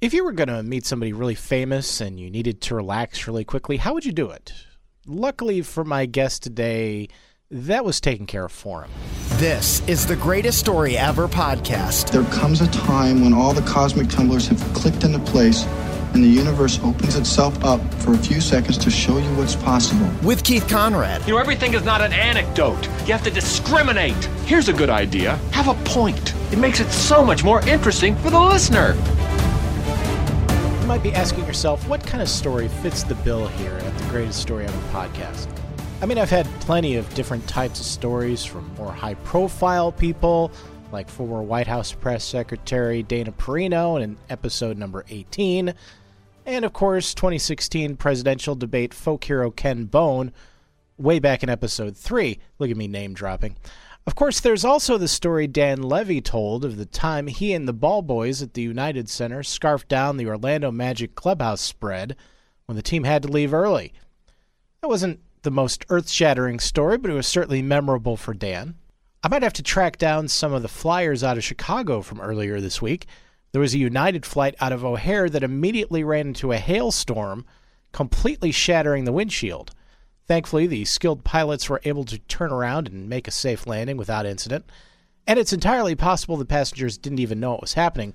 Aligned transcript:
If 0.00 0.14
you 0.14 0.24
were 0.24 0.30
going 0.30 0.48
to 0.48 0.62
meet 0.62 0.86
somebody 0.86 1.12
really 1.12 1.34
famous 1.34 2.00
and 2.00 2.20
you 2.20 2.30
needed 2.30 2.60
to 2.60 2.76
relax 2.76 3.26
really 3.26 3.44
quickly, 3.44 3.78
how 3.78 3.94
would 3.94 4.04
you 4.06 4.12
do 4.12 4.30
it? 4.30 4.52
Luckily 5.06 5.60
for 5.60 5.82
my 5.84 6.06
guest 6.06 6.44
today, 6.44 7.08
that 7.50 7.84
was 7.84 8.00
taken 8.00 8.24
care 8.24 8.44
of 8.44 8.52
for 8.52 8.82
him. 8.82 8.90
This 9.38 9.80
is 9.88 10.06
the 10.06 10.14
greatest 10.14 10.60
story 10.60 10.96
ever 10.96 11.26
podcast. 11.26 12.12
There 12.12 12.22
comes 12.26 12.60
a 12.60 12.68
time 12.68 13.22
when 13.22 13.34
all 13.34 13.52
the 13.52 13.62
cosmic 13.62 14.08
tumblers 14.08 14.46
have 14.46 14.62
clicked 14.72 15.02
into 15.02 15.18
place 15.18 15.64
and 16.14 16.22
the 16.22 16.28
universe 16.28 16.78
opens 16.84 17.16
itself 17.16 17.64
up 17.64 17.80
for 17.94 18.14
a 18.14 18.18
few 18.18 18.40
seconds 18.40 18.78
to 18.78 18.92
show 18.92 19.18
you 19.18 19.28
what's 19.34 19.56
possible. 19.56 20.08
With 20.22 20.44
Keith 20.44 20.68
Conrad. 20.68 21.26
You 21.26 21.34
know, 21.34 21.40
everything 21.40 21.74
is 21.74 21.82
not 21.82 22.02
an 22.02 22.12
anecdote. 22.12 22.84
You 23.00 23.14
have 23.14 23.24
to 23.24 23.32
discriminate. 23.32 24.24
Here's 24.46 24.68
a 24.68 24.72
good 24.72 24.90
idea 24.90 25.34
have 25.50 25.66
a 25.66 25.74
point. 25.82 26.34
It 26.52 26.60
makes 26.60 26.78
it 26.78 26.88
so 26.92 27.24
much 27.24 27.42
more 27.42 27.66
interesting 27.68 28.14
for 28.18 28.30
the 28.30 28.40
listener 28.40 28.96
might 30.88 31.02
be 31.02 31.12
asking 31.12 31.44
yourself, 31.44 31.86
what 31.86 32.04
kind 32.06 32.22
of 32.22 32.30
story 32.30 32.66
fits 32.66 33.02
the 33.02 33.14
bill 33.16 33.46
here 33.46 33.74
at 33.74 33.98
the 33.98 34.04
Greatest 34.06 34.40
Story 34.40 34.64
Ever 34.64 34.88
podcast? 34.88 35.46
I 36.00 36.06
mean, 36.06 36.16
I've 36.16 36.30
had 36.30 36.46
plenty 36.60 36.96
of 36.96 37.12
different 37.12 37.46
types 37.46 37.78
of 37.78 37.84
stories 37.84 38.42
from 38.42 38.74
more 38.76 38.90
high 38.90 39.12
profile 39.12 39.92
people, 39.92 40.50
like 40.90 41.10
former 41.10 41.42
White 41.42 41.66
House 41.66 41.92
Press 41.92 42.24
Secretary 42.24 43.02
Dana 43.02 43.32
Perino 43.32 44.02
in 44.02 44.16
episode 44.30 44.78
number 44.78 45.04
18, 45.10 45.74
and 46.46 46.64
of 46.64 46.72
course, 46.72 47.12
2016 47.12 47.96
presidential 47.96 48.54
debate 48.54 48.94
folk 48.94 49.22
hero 49.24 49.50
Ken 49.50 49.84
Bone, 49.84 50.32
way 50.96 51.18
back 51.18 51.42
in 51.42 51.50
episode 51.50 51.98
3. 51.98 52.38
Look 52.58 52.70
at 52.70 52.78
me 52.78 52.88
name 52.88 53.12
dropping. 53.12 53.56
Of 54.08 54.14
course, 54.14 54.40
there's 54.40 54.64
also 54.64 54.96
the 54.96 55.06
story 55.06 55.46
Dan 55.46 55.82
Levy 55.82 56.22
told 56.22 56.64
of 56.64 56.78
the 56.78 56.86
time 56.86 57.26
he 57.26 57.52
and 57.52 57.68
the 57.68 57.74
ball 57.74 58.00
boys 58.00 58.40
at 58.40 58.54
the 58.54 58.62
United 58.62 59.06
Center 59.10 59.42
scarfed 59.42 59.86
down 59.86 60.16
the 60.16 60.26
Orlando 60.26 60.70
Magic 60.70 61.14
clubhouse 61.14 61.60
spread 61.60 62.16
when 62.64 62.74
the 62.74 62.80
team 62.80 63.04
had 63.04 63.22
to 63.24 63.28
leave 63.28 63.52
early. 63.52 63.92
That 64.80 64.88
wasn't 64.88 65.20
the 65.42 65.50
most 65.50 65.84
earth 65.90 66.08
shattering 66.08 66.58
story, 66.58 66.96
but 66.96 67.10
it 67.10 67.14
was 67.14 67.26
certainly 67.26 67.60
memorable 67.60 68.16
for 68.16 68.32
Dan. 68.32 68.76
I 69.22 69.28
might 69.28 69.42
have 69.42 69.52
to 69.52 69.62
track 69.62 69.98
down 69.98 70.28
some 70.28 70.54
of 70.54 70.62
the 70.62 70.68
flyers 70.68 71.22
out 71.22 71.36
of 71.36 71.44
Chicago 71.44 72.00
from 72.00 72.22
earlier 72.22 72.62
this 72.62 72.80
week. 72.80 73.04
There 73.52 73.60
was 73.60 73.74
a 73.74 73.78
United 73.78 74.24
flight 74.24 74.54
out 74.58 74.72
of 74.72 74.86
O'Hare 74.86 75.28
that 75.28 75.42
immediately 75.42 76.02
ran 76.02 76.28
into 76.28 76.52
a 76.52 76.56
hailstorm, 76.56 77.44
completely 77.92 78.52
shattering 78.52 79.04
the 79.04 79.12
windshield. 79.12 79.74
Thankfully, 80.28 80.66
the 80.66 80.84
skilled 80.84 81.24
pilots 81.24 81.70
were 81.70 81.80
able 81.84 82.04
to 82.04 82.18
turn 82.18 82.52
around 82.52 82.86
and 82.86 83.08
make 83.08 83.26
a 83.26 83.32
safe 83.32 83.66
landing 83.66 83.96
without 83.96 84.26
incident. 84.26 84.70
And 85.26 85.38
it's 85.38 85.54
entirely 85.54 85.94
possible 85.94 86.36
the 86.36 86.44
passengers 86.44 86.98
didn't 86.98 87.18
even 87.18 87.40
know 87.40 87.54
it 87.54 87.62
was 87.62 87.74
happening. 87.74 88.14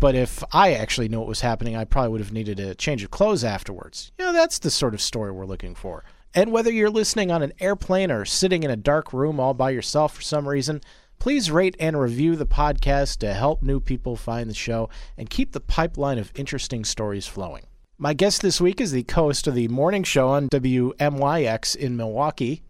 But 0.00 0.16
if 0.16 0.42
I 0.52 0.74
actually 0.74 1.08
knew 1.08 1.20
what 1.20 1.28
was 1.28 1.40
happening, 1.40 1.76
I 1.76 1.84
probably 1.84 2.10
would 2.10 2.20
have 2.20 2.32
needed 2.32 2.58
a 2.58 2.74
change 2.74 3.04
of 3.04 3.12
clothes 3.12 3.44
afterwards. 3.44 4.10
You 4.18 4.24
know, 4.24 4.32
that's 4.32 4.58
the 4.58 4.70
sort 4.70 4.94
of 4.94 5.00
story 5.00 5.30
we're 5.30 5.46
looking 5.46 5.76
for. 5.76 6.04
And 6.34 6.50
whether 6.50 6.72
you're 6.72 6.90
listening 6.90 7.30
on 7.30 7.42
an 7.42 7.52
airplane 7.60 8.10
or 8.10 8.24
sitting 8.24 8.64
in 8.64 8.70
a 8.70 8.76
dark 8.76 9.12
room 9.12 9.38
all 9.38 9.54
by 9.54 9.70
yourself 9.70 10.14
for 10.14 10.22
some 10.22 10.48
reason, 10.48 10.80
please 11.20 11.52
rate 11.52 11.76
and 11.78 12.00
review 12.00 12.34
the 12.34 12.46
podcast 12.46 13.18
to 13.18 13.34
help 13.34 13.62
new 13.62 13.78
people 13.78 14.16
find 14.16 14.50
the 14.50 14.54
show 14.54 14.88
and 15.16 15.30
keep 15.30 15.52
the 15.52 15.60
pipeline 15.60 16.18
of 16.18 16.32
interesting 16.34 16.84
stories 16.84 17.28
flowing. 17.28 17.66
My 18.02 18.14
guest 18.14 18.42
this 18.42 18.60
week 18.60 18.80
is 18.80 18.90
the 18.90 19.04
co 19.04 19.26
host 19.26 19.46
of 19.46 19.54
the 19.54 19.68
morning 19.68 20.02
show 20.02 20.30
on 20.30 20.48
WMYX 20.48 21.76
in 21.76 21.96
Milwaukee. 21.96 22.64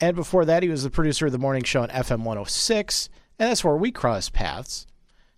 And 0.00 0.14
before 0.14 0.44
that, 0.44 0.62
he 0.62 0.68
was 0.68 0.84
the 0.84 0.90
producer 0.90 1.26
of 1.26 1.32
the 1.32 1.38
morning 1.38 1.64
show 1.64 1.82
on 1.82 1.88
FM 1.88 2.18
106. 2.18 3.08
And 3.40 3.50
that's 3.50 3.64
where 3.64 3.74
we 3.74 3.90
cross 3.90 4.28
paths. 4.28 4.86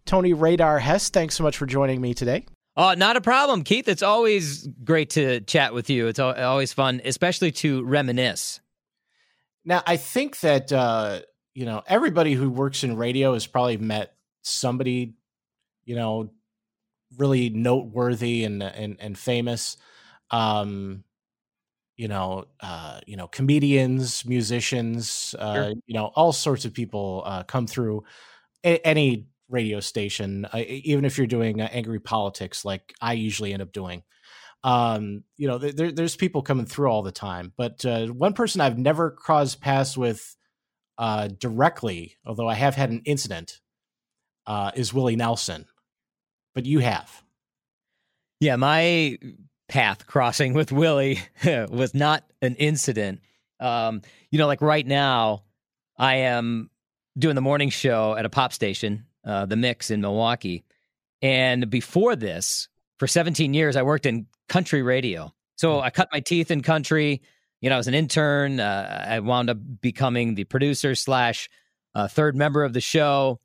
Tony 0.05 0.35
Radar 0.35 0.79
Hess, 0.79 1.09
thanks 1.09 1.37
so 1.37 1.43
much 1.43 1.57
for 1.57 1.65
joining 1.65 2.03
me 2.03 2.13
today. 2.13 2.45
Oh, 2.77 2.93
not 2.93 3.17
a 3.17 3.23
problem, 3.23 3.65
Keith. 3.65 3.89
It's 3.89 4.03
always 4.03 4.67
great 4.85 5.09
to 5.11 5.41
chat 5.41 5.73
with 5.73 5.89
you. 5.89 6.09
It's 6.09 6.21
always 6.21 6.75
fun, 6.75 7.01
especially 7.03 7.51
to 7.53 7.83
reminisce. 7.85 8.61
Now, 9.65 9.83
I 9.87 9.97
think 9.97 10.41
that, 10.41 10.71
uh, 10.71 11.21
you 11.55 11.65
know, 11.65 11.83
everybody 11.87 12.35
who 12.35 12.51
works 12.51 12.85
in 12.85 12.95
radio 12.95 13.33
has 13.33 13.47
probably 13.47 13.79
met 13.79 14.15
somebody, 14.43 15.15
you 15.87 15.97
know, 15.97 16.31
really 17.17 17.51
noteworthy 17.51 18.45
and 18.45 18.63
and 18.63 18.97
and 19.01 19.19
famous. 19.19 19.77
Um, 20.31 21.05
you 21.97 22.09
know, 22.09 22.47
uh, 22.61 23.01
you 23.07 23.17
know, 23.17 23.27
comedians, 23.27 24.25
musicians, 24.25 25.35
uh, 25.39 25.55
sure. 25.55 25.73
you 25.87 25.95
know, 25.95 26.07
all 26.15 26.33
sorts 26.33 26.65
of 26.65 26.73
people 26.73 27.23
uh, 27.27 27.43
come 27.43 27.67
through 27.67 28.05
a- 28.65 28.87
any 28.87 29.27
radio 29.51 29.81
station, 29.81 30.47
uh, 30.47 30.63
even 30.67 31.05
if 31.05 31.19
you're 31.19 31.27
doing 31.27 31.61
uh, 31.61 31.69
angry 31.71 32.01
politics, 32.01 32.65
like 32.65 32.95
I 33.03 33.13
usually 33.15 33.53
end 33.53 33.61
up 33.61 33.73
doing. 33.73 34.03
Um, 34.65 35.25
you 35.37 35.47
know, 35.49 35.59
there, 35.59 35.93
there's 35.93 36.17
people 36.17 36.41
coming 36.41 36.67
through 36.67 36.89
all 36.89 37.03
the 37.03 37.13
time, 37.13 37.53
but 37.57 37.85
uh, 37.85 38.07
one 38.07 38.33
person 38.33 38.63
I've 38.63 38.79
never 38.79 39.11
crossed 39.11 39.61
paths 39.61 39.97
with 39.97 40.37
uh, 40.97 41.29
directly, 41.29 42.17
although 42.25 42.49
I 42.49 42.55
have 42.55 42.77
had 42.77 42.91
an 42.91 43.03
incident, 43.05 43.61
uh, 44.47 44.71
is 44.75 44.95
Willie 44.95 45.17
Nelson 45.17 45.67
but 46.55 46.67
you 46.67 46.81
have. 46.81 47.23
Yeah, 48.41 48.57
my 48.57 49.19
path 49.69 50.07
crossing 50.07 50.53
with 50.53 50.73
Willie 50.73 51.21
was 51.45 51.95
not 51.95 52.25
an 52.43 52.57
incident. 52.57 53.21
Um, 53.61 54.03
you 54.31 54.39
know, 54.39 54.47
like 54.47 54.63
right 54.63 54.87
now, 54.87 55.45
I 55.97 56.17
am 56.17 56.71
doing 57.19 57.35
the 57.35 57.43
morning 57.43 57.69
show 57.71 58.15
at 58.17 58.25
a 58.25 58.31
pop 58.31 58.53
station, 58.53 59.07
uh, 59.25 59.47
The 59.47 59.57
Mix 59.57 59.91
in 59.91 60.01
Milwaukee. 60.01 60.65
And 61.23 61.69
before 61.69 62.17
this, 62.17 62.69
for 62.99 63.07
17 63.07 63.55
years, 63.55 63.77
I 63.77 63.83
worked 63.83 64.07
in 64.07 64.27
country 64.49 64.83
radio. 64.83 65.33
So 65.57 65.79
hmm. 65.79 65.85
I 65.85 65.91
cut 65.91 66.09
my 66.13 66.21
teeth 66.21 66.51
in 66.51 66.63
country. 66.63 67.23
You 67.61 67.69
know, 67.69 67.77
I 67.77 67.79
was 67.79 67.89
an 67.89 67.95
intern. 67.95 68.61
Uh, 68.61 69.07
I 69.09 69.21
wound 69.21 69.51
up 69.51 69.59
becoming 69.81 70.35
the 70.35 70.45
producer 70.45 70.95
slash 70.95 71.49
uh, 71.95 72.09
third 72.09 72.37
member 72.37 72.65
of 72.65 72.73
the 72.73 72.81
show. 72.81 73.41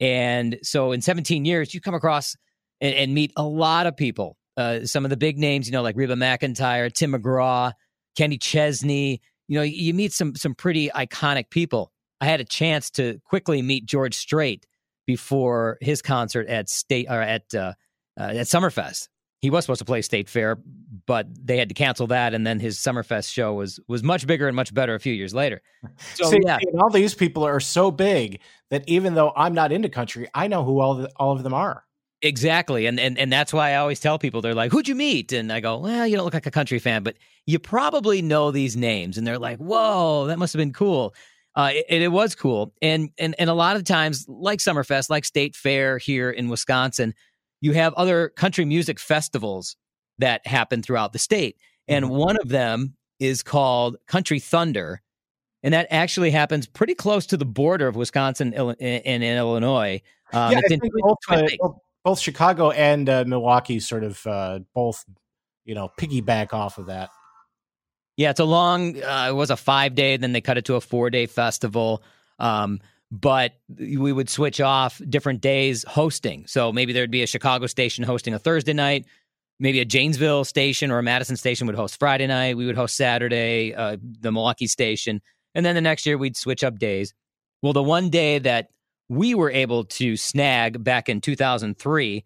And 0.00 0.58
so 0.62 0.92
in 0.92 1.02
17 1.02 1.44
years, 1.44 1.72
you 1.74 1.80
come 1.80 1.94
across 1.94 2.36
and, 2.80 2.94
and 2.94 3.14
meet 3.14 3.32
a 3.36 3.42
lot 3.42 3.86
of 3.86 3.96
people. 3.96 4.36
Uh, 4.56 4.84
some 4.84 5.04
of 5.04 5.10
the 5.10 5.16
big 5.16 5.38
names, 5.38 5.66
you 5.66 5.72
know, 5.72 5.82
like 5.82 5.96
Reba 5.96 6.14
McEntire, 6.14 6.92
Tim 6.92 7.12
McGraw, 7.12 7.72
Kenny 8.16 8.38
Chesney. 8.38 9.20
You 9.48 9.58
know, 9.58 9.62
you 9.62 9.94
meet 9.94 10.12
some 10.12 10.34
some 10.34 10.54
pretty 10.54 10.90
iconic 10.90 11.50
people. 11.50 11.92
I 12.20 12.26
had 12.26 12.40
a 12.40 12.44
chance 12.44 12.90
to 12.92 13.18
quickly 13.24 13.62
meet 13.62 13.86
George 13.86 14.14
Strait 14.14 14.66
before 15.06 15.78
his 15.80 16.02
concert 16.02 16.46
at 16.48 16.68
state 16.68 17.06
or 17.08 17.20
at 17.20 17.42
uh, 17.54 17.72
uh, 18.18 18.22
at 18.22 18.46
Summerfest. 18.46 19.08
He 19.40 19.48
was 19.48 19.64
supposed 19.64 19.78
to 19.78 19.86
play 19.86 20.02
State 20.02 20.28
Fair, 20.28 20.58
but 21.06 21.26
they 21.32 21.56
had 21.56 21.70
to 21.70 21.74
cancel 21.74 22.06
that, 22.08 22.34
and 22.34 22.46
then 22.46 22.60
his 22.60 22.76
Summerfest 22.78 23.32
show 23.32 23.54
was 23.54 23.80
was 23.88 24.02
much 24.02 24.26
bigger 24.26 24.46
and 24.46 24.54
much 24.54 24.74
better 24.74 24.94
a 24.94 25.00
few 25.00 25.14
years 25.14 25.34
later. 25.34 25.62
So 26.14 26.28
See, 26.30 26.40
yeah, 26.44 26.58
all 26.78 26.90
these 26.90 27.14
people 27.14 27.44
are 27.44 27.60
so 27.60 27.90
big 27.90 28.40
that 28.70 28.86
even 28.86 29.14
though 29.14 29.32
I'm 29.34 29.54
not 29.54 29.72
into 29.72 29.88
country, 29.88 30.28
I 30.34 30.48
know 30.48 30.62
who 30.64 30.80
all 30.80 30.94
the, 30.96 31.10
all 31.16 31.32
of 31.32 31.42
them 31.42 31.54
are. 31.54 31.84
Exactly. 32.22 32.84
And, 32.86 33.00
and 33.00 33.16
and 33.18 33.32
that's 33.32 33.52
why 33.52 33.70
I 33.70 33.76
always 33.76 33.98
tell 33.98 34.18
people 34.18 34.42
they're 34.42 34.54
like, 34.54 34.72
Who'd 34.72 34.88
you 34.88 34.94
meet? 34.94 35.32
And 35.32 35.50
I 35.52 35.60
go, 35.60 35.78
Well, 35.78 36.06
you 36.06 36.16
don't 36.16 36.24
look 36.24 36.34
like 36.34 36.46
a 36.46 36.50
country 36.50 36.78
fan, 36.78 37.02
but 37.02 37.16
you 37.46 37.58
probably 37.58 38.20
know 38.20 38.50
these 38.50 38.76
names. 38.76 39.16
And 39.16 39.26
they're 39.26 39.38
like, 39.38 39.58
Whoa, 39.58 40.26
that 40.26 40.38
must 40.38 40.52
have 40.52 40.58
been 40.58 40.72
cool. 40.72 41.14
Uh, 41.56 41.70
it, 41.72 42.02
it 42.02 42.12
was 42.12 42.34
cool. 42.34 42.74
And 42.82 43.10
and 43.18 43.34
and 43.38 43.48
a 43.48 43.54
lot 43.54 43.76
of 43.76 43.84
times, 43.84 44.26
like 44.28 44.58
Summerfest, 44.58 45.08
like 45.08 45.24
State 45.24 45.56
Fair 45.56 45.96
here 45.96 46.30
in 46.30 46.48
Wisconsin, 46.48 47.14
you 47.62 47.72
have 47.72 47.94
other 47.94 48.28
country 48.30 48.64
music 48.66 48.98
festivals 48.98 49.76
that 50.18 50.46
happen 50.46 50.82
throughout 50.82 51.12
the 51.12 51.18
state. 51.18 51.56
And 51.88 52.04
mm-hmm. 52.04 52.14
one 52.14 52.36
of 52.40 52.50
them 52.50 52.94
is 53.18 53.42
called 53.42 53.96
Country 54.06 54.40
Thunder. 54.40 55.02
And 55.62 55.74
that 55.74 55.88
actually 55.90 56.30
happens 56.30 56.66
pretty 56.66 56.94
close 56.94 57.26
to 57.26 57.36
the 57.36 57.44
border 57.44 57.86
of 57.86 57.96
Wisconsin 57.96 58.54
and, 58.54 58.76
in 58.80 59.22
Illinois. 59.22 60.00
Um, 60.32 60.52
yeah, 60.52 60.60
both, 61.02 61.18
uh, 61.28 61.68
both 62.04 62.20
Chicago 62.20 62.70
and 62.70 63.08
uh, 63.08 63.24
Milwaukee 63.26 63.80
sort 63.80 64.04
of 64.04 64.26
uh, 64.26 64.60
both, 64.74 65.04
you 65.64 65.74
know, 65.74 65.90
piggyback 65.98 66.52
off 66.52 66.78
of 66.78 66.86
that. 66.86 67.10
Yeah, 68.16 68.30
it's 68.30 68.40
a 68.40 68.44
long. 68.44 69.02
Uh, 69.02 69.28
it 69.30 69.34
was 69.34 69.50
a 69.50 69.56
five 69.56 69.94
day, 69.94 70.16
then 70.16 70.32
they 70.32 70.40
cut 70.40 70.58
it 70.58 70.66
to 70.66 70.74
a 70.74 70.80
four 70.80 71.10
day 71.10 71.26
festival. 71.26 72.02
Um, 72.38 72.80
but 73.10 73.52
we 73.76 74.12
would 74.12 74.30
switch 74.30 74.60
off 74.60 75.00
different 75.08 75.40
days 75.40 75.84
hosting. 75.86 76.46
So 76.46 76.72
maybe 76.72 76.92
there'd 76.92 77.10
be 77.10 77.22
a 77.22 77.26
Chicago 77.26 77.66
station 77.66 78.04
hosting 78.04 78.34
a 78.34 78.38
Thursday 78.38 78.72
night. 78.72 79.06
Maybe 79.58 79.80
a 79.80 79.84
Janesville 79.84 80.44
station 80.44 80.90
or 80.90 80.98
a 80.98 81.02
Madison 81.02 81.36
station 81.36 81.66
would 81.66 81.76
host 81.76 81.98
Friday 81.98 82.26
night. 82.26 82.56
We 82.56 82.66
would 82.66 82.76
host 82.76 82.96
Saturday, 82.96 83.74
uh, 83.74 83.96
the 84.00 84.32
Milwaukee 84.32 84.68
station. 84.68 85.20
And 85.54 85.66
then 85.66 85.74
the 85.74 85.80
next 85.80 86.06
year 86.06 86.16
we'd 86.16 86.36
switch 86.36 86.62
up 86.62 86.78
days. 86.78 87.12
Well, 87.62 87.72
the 87.72 87.82
one 87.82 88.10
day 88.10 88.38
that 88.38 88.68
we 89.10 89.34
were 89.34 89.50
able 89.50 89.84
to 89.84 90.16
snag 90.16 90.82
back 90.82 91.08
in 91.08 91.20
2003 91.20 92.24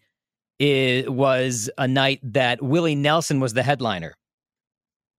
it 0.60 1.12
was 1.12 1.69
a 1.78 1.88
night 1.88 2.20
that 2.22 2.62
Willie 2.62 2.94
Nelson 2.94 3.40
was 3.40 3.54
the 3.54 3.62
headliner. 3.62 4.14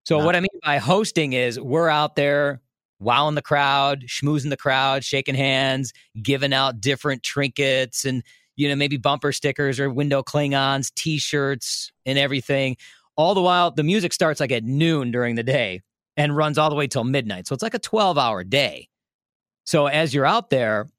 So 0.05 0.23
what 0.23 0.35
I 0.35 0.39
mean 0.39 0.59
by 0.63 0.77
hosting 0.77 1.33
is 1.33 1.59
we're 1.59 1.89
out 1.89 2.15
there 2.15 2.61
wowing 2.99 3.35
the 3.35 3.41
crowd, 3.41 4.03
schmoozing 4.07 4.49
the 4.49 4.57
crowd, 4.57 5.03
shaking 5.03 5.35
hands, 5.35 5.91
giving 6.21 6.53
out 6.53 6.79
different 6.79 7.23
trinkets 7.23 8.05
and 8.05 8.23
you 8.55 8.69
know, 8.69 8.75
maybe 8.75 8.95
bumper 8.95 9.33
stickers 9.33 9.79
or 9.79 9.89
window 9.89 10.23
Klingons, 10.23 10.93
t-shirts, 10.95 11.91
and 12.05 12.17
everything. 12.17 12.77
All 13.17 13.33
the 13.33 13.41
while, 13.41 13.71
the 13.71 13.83
music 13.83 14.13
starts 14.13 14.39
like 14.39 14.51
at 14.51 14.63
noon 14.63 15.11
during 15.11 15.35
the 15.35 15.43
day 15.43 15.81
and 16.15 16.37
runs 16.37 16.57
all 16.57 16.69
the 16.69 16.75
way 16.75 16.87
till 16.87 17.03
midnight. 17.03 17.47
So 17.47 17.53
it's 17.53 17.63
like 17.63 17.73
a 17.73 17.79
12 17.79 18.17
hour 18.17 18.45
day. 18.45 18.87
So 19.65 19.87
as 19.87 20.13
you're 20.13 20.25
out 20.25 20.49
there, 20.51 20.89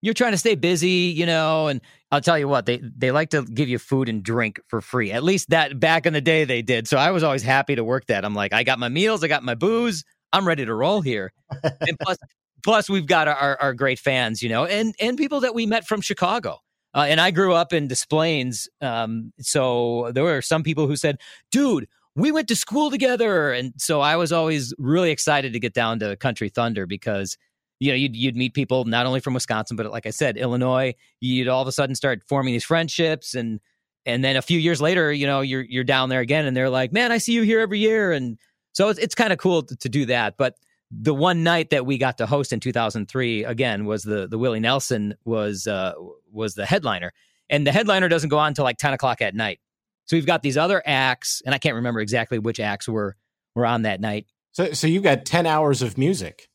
you're 0.00 0.14
trying 0.14 0.32
to 0.32 0.38
stay 0.38 0.54
busy, 0.54 1.12
you 1.16 1.26
know, 1.26 1.66
and 1.68 1.80
I'll 2.10 2.20
tell 2.20 2.38
you 2.38 2.48
what, 2.48 2.66
they 2.66 2.78
they 2.78 3.10
like 3.10 3.30
to 3.30 3.42
give 3.42 3.68
you 3.68 3.78
food 3.78 4.08
and 4.08 4.22
drink 4.22 4.60
for 4.68 4.80
free. 4.80 5.12
At 5.12 5.22
least 5.22 5.50
that 5.50 5.78
back 5.78 6.06
in 6.06 6.12
the 6.12 6.20
day 6.20 6.44
they 6.44 6.62
did. 6.62 6.88
So 6.88 6.96
I 6.96 7.10
was 7.10 7.22
always 7.22 7.42
happy 7.42 7.74
to 7.74 7.84
work 7.84 8.06
that. 8.06 8.24
I'm 8.24 8.34
like, 8.34 8.52
I 8.52 8.62
got 8.62 8.78
my 8.78 8.88
meals, 8.88 9.24
I 9.24 9.28
got 9.28 9.42
my 9.42 9.54
booze, 9.54 10.04
I'm 10.32 10.46
ready 10.46 10.64
to 10.64 10.74
roll 10.74 11.00
here. 11.00 11.32
and 11.62 11.98
plus 12.02 12.18
plus 12.62 12.88
we've 12.88 13.06
got 13.06 13.28
our, 13.28 13.56
our 13.60 13.74
great 13.74 13.98
fans, 13.98 14.42
you 14.42 14.48
know, 14.48 14.64
and 14.64 14.94
and 15.00 15.18
people 15.18 15.40
that 15.40 15.54
we 15.54 15.66
met 15.66 15.86
from 15.86 16.00
Chicago. 16.00 16.58
Uh, 16.94 17.04
and 17.08 17.20
I 17.20 17.30
grew 17.30 17.52
up 17.52 17.72
in 17.74 17.86
Des 17.86 18.06
Plaines, 18.08 18.66
um, 18.80 19.32
so 19.40 20.10
there 20.14 20.24
were 20.24 20.40
some 20.40 20.62
people 20.62 20.86
who 20.86 20.96
said, 20.96 21.18
"Dude, 21.52 21.86
we 22.16 22.32
went 22.32 22.48
to 22.48 22.56
school 22.56 22.90
together," 22.90 23.52
and 23.52 23.74
so 23.76 24.00
I 24.00 24.16
was 24.16 24.32
always 24.32 24.72
really 24.78 25.10
excited 25.10 25.52
to 25.52 25.60
get 25.60 25.74
down 25.74 25.98
to 25.98 26.16
Country 26.16 26.48
Thunder 26.48 26.86
because 26.86 27.36
you 27.80 27.90
know 27.90 27.96
you'd 27.96 28.16
you'd 28.16 28.36
meet 28.36 28.54
people 28.54 28.84
not 28.84 29.06
only 29.06 29.20
from 29.20 29.34
Wisconsin, 29.34 29.76
but 29.76 29.90
like 29.90 30.06
I 30.06 30.10
said, 30.10 30.36
Illinois. 30.36 30.94
You'd 31.20 31.48
all 31.48 31.62
of 31.62 31.68
a 31.68 31.72
sudden 31.72 31.94
start 31.94 32.22
forming 32.28 32.52
these 32.52 32.64
friendships, 32.64 33.34
and 33.34 33.60
and 34.06 34.24
then 34.24 34.36
a 34.36 34.42
few 34.42 34.58
years 34.58 34.80
later, 34.80 35.12
you 35.12 35.26
know, 35.26 35.40
you're 35.40 35.62
you're 35.62 35.84
down 35.84 36.08
there 36.08 36.20
again, 36.20 36.46
and 36.46 36.56
they're 36.56 36.70
like, 36.70 36.92
"Man, 36.92 37.12
I 37.12 37.18
see 37.18 37.32
you 37.32 37.42
here 37.42 37.60
every 37.60 37.78
year," 37.78 38.12
and 38.12 38.38
so 38.72 38.88
it's 38.88 38.98
it's 38.98 39.14
kind 39.14 39.32
of 39.32 39.38
cool 39.38 39.62
to, 39.62 39.76
to 39.76 39.88
do 39.88 40.06
that, 40.06 40.36
but 40.36 40.54
the 40.90 41.14
one 41.14 41.42
night 41.42 41.70
that 41.70 41.84
we 41.84 41.98
got 41.98 42.18
to 42.18 42.26
host 42.26 42.52
in 42.52 42.60
2003 42.60 43.44
again 43.44 43.84
was 43.84 44.02
the 44.02 44.26
the 44.26 44.38
Willie 44.38 44.60
Nelson 44.60 45.14
was 45.24 45.66
uh, 45.66 45.92
was 46.32 46.54
the 46.54 46.66
headliner, 46.66 47.12
and 47.50 47.66
the 47.66 47.72
headliner 47.72 48.08
doesn't 48.08 48.30
go 48.30 48.38
on 48.38 48.48
until 48.48 48.64
like 48.64 48.78
10 48.78 48.94
o'clock 48.94 49.20
at 49.20 49.34
night. 49.34 49.60
So 50.06 50.16
we've 50.16 50.26
got 50.26 50.42
these 50.42 50.56
other 50.56 50.82
acts, 50.86 51.42
and 51.44 51.54
I 51.54 51.58
can't 51.58 51.74
remember 51.74 52.00
exactly 52.00 52.38
which 52.38 52.60
acts 52.60 52.88
were 52.88 53.16
were 53.54 53.66
on 53.66 53.82
that 53.82 54.00
night. 54.00 54.26
So 54.52 54.72
so 54.72 54.86
you've 54.86 55.02
got 55.02 55.24
10 55.24 55.46
hours 55.46 55.82
of 55.82 55.98
music. 55.98 56.48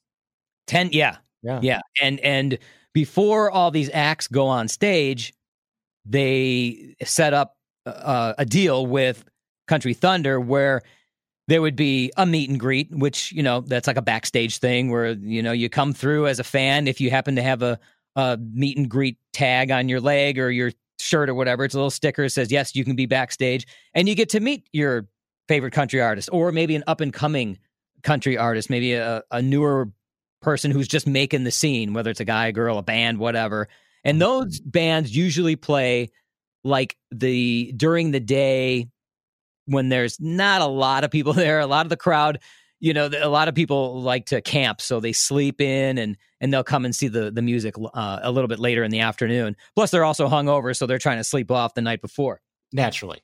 10, 0.68 0.90
yeah, 0.92 1.18
Yeah. 1.42 1.60
yeah, 1.62 1.82
and 2.02 2.20
and 2.22 2.58
before 2.94 3.50
all 3.52 3.72
these 3.72 3.90
acts 3.94 4.28
go 4.28 4.48
on 4.48 4.68
stage, 4.68 5.34
they 6.06 6.96
set 7.04 7.34
up 7.34 7.58
uh, 7.86 8.34
a 8.38 8.46
deal 8.46 8.86
with 8.86 9.26
Country 9.68 9.94
Thunder 9.94 10.40
where 10.40 10.82
there 11.48 11.62
would 11.62 11.76
be 11.76 12.12
a 12.18 12.26
meet 12.26 12.50
and 12.50 12.60
greet, 12.60 12.90
which 12.92 13.32
you 13.32 13.44
know 13.44 13.62
that's 13.62 13.88
like 13.88 13.98
a 13.98 14.02
backstage 14.02 14.58
thing 14.60 14.90
where 14.90 15.12
you 15.12 15.42
know 15.42 15.52
you 15.52 15.70
come 15.70 15.94
through 15.94 16.28
as 16.28 16.40
a 16.40 16.44
fan 16.44 16.88
if 16.88 17.02
you 17.02 17.10
happen 17.10 17.36
to 17.36 17.42
have 17.42 17.62
a, 17.62 17.80
a 18.16 18.38
meet 18.54 18.78
and 18.78 18.90
greet 18.90 19.18
tag 19.34 19.72
on 19.72 19.90
your 19.90 20.00
leg 20.00 20.40
or 20.40 20.50
your 20.52 20.72
shirt 21.00 21.30
or 21.30 21.34
whatever. 21.34 21.66
It's 21.66 21.74
a 21.74 21.78
little 21.78 21.90
sticker 21.92 22.24
that 22.24 22.30
says 22.30 22.52
yes, 22.52 22.76
you 22.76 22.86
can 22.86 22.96
be 22.96 23.06
backstage, 23.06 23.66
and 23.94 24.08
you 24.08 24.16
get 24.16 24.30
to 24.30 24.40
meet 24.40 24.68
your 24.72 25.08
favorite 25.50 25.72
country 25.74 26.00
artist 26.00 26.30
or 26.32 26.52
maybe 26.54 26.76
an 26.76 26.84
up 26.88 27.02
and 27.02 27.12
coming 27.14 27.58
country 28.04 28.38
artist, 28.38 28.70
maybe 28.70 28.94
a, 28.94 29.24
a 29.32 29.42
newer 29.42 29.90
person 30.44 30.72
who's 30.72 30.88
just 30.88 31.08
making 31.08 31.44
the 31.44 31.52
scene, 31.52 31.94
whether 31.94 32.12
it's 32.12 32.20
a 32.20 32.26
guy, 32.26 32.48
a 32.48 32.52
girl, 32.52 32.78
a 32.78 32.84
band, 32.84 33.18
whatever. 33.18 33.68
And 34.04 34.22
those 34.22 34.60
bands 34.60 35.16
usually 35.16 35.56
play 35.56 36.12
like 36.64 36.96
the 37.12 37.74
during 37.76 38.12
the 38.12 38.20
day 38.20 38.90
when 39.66 39.90
there's 39.90 40.20
not 40.20 40.62
a 40.62 40.68
lot 40.68 41.04
of 41.04 41.12
people 41.12 41.34
there, 41.34 41.60
a 41.60 41.68
lot 41.68 41.86
of 41.86 41.90
the 41.90 41.98
crowd, 41.98 42.40
you 42.80 42.94
know, 42.94 43.10
a 43.22 43.30
lot 43.30 43.48
of 43.48 43.56
people 43.56 44.02
like 44.02 44.28
to 44.28 44.42
camp, 44.42 44.82
so 44.82 45.00
they 45.00 45.14
sleep 45.14 45.62
in 45.62 45.98
and 45.98 46.18
and 46.42 46.52
they'll 46.52 46.64
come 46.64 46.84
and 46.84 46.94
see 46.94 47.08
the 47.08 47.32
the 47.32 47.42
music 47.42 47.76
uh, 47.94 48.20
a 48.22 48.32
little 48.32 48.50
bit 48.50 48.60
later 48.60 48.84
in 48.84 48.92
the 48.92 49.00
afternoon. 49.00 49.56
Plus, 49.76 49.92
they're 49.92 50.04
also 50.04 50.28
hungover, 50.28 50.76
so 50.76 50.86
they're 50.86 50.98
trying 50.98 51.18
to 51.18 51.24
sleep 51.24 51.50
off 51.50 51.74
the 51.74 51.82
night 51.82 52.02
before. 52.02 52.42
Naturally. 52.74 53.24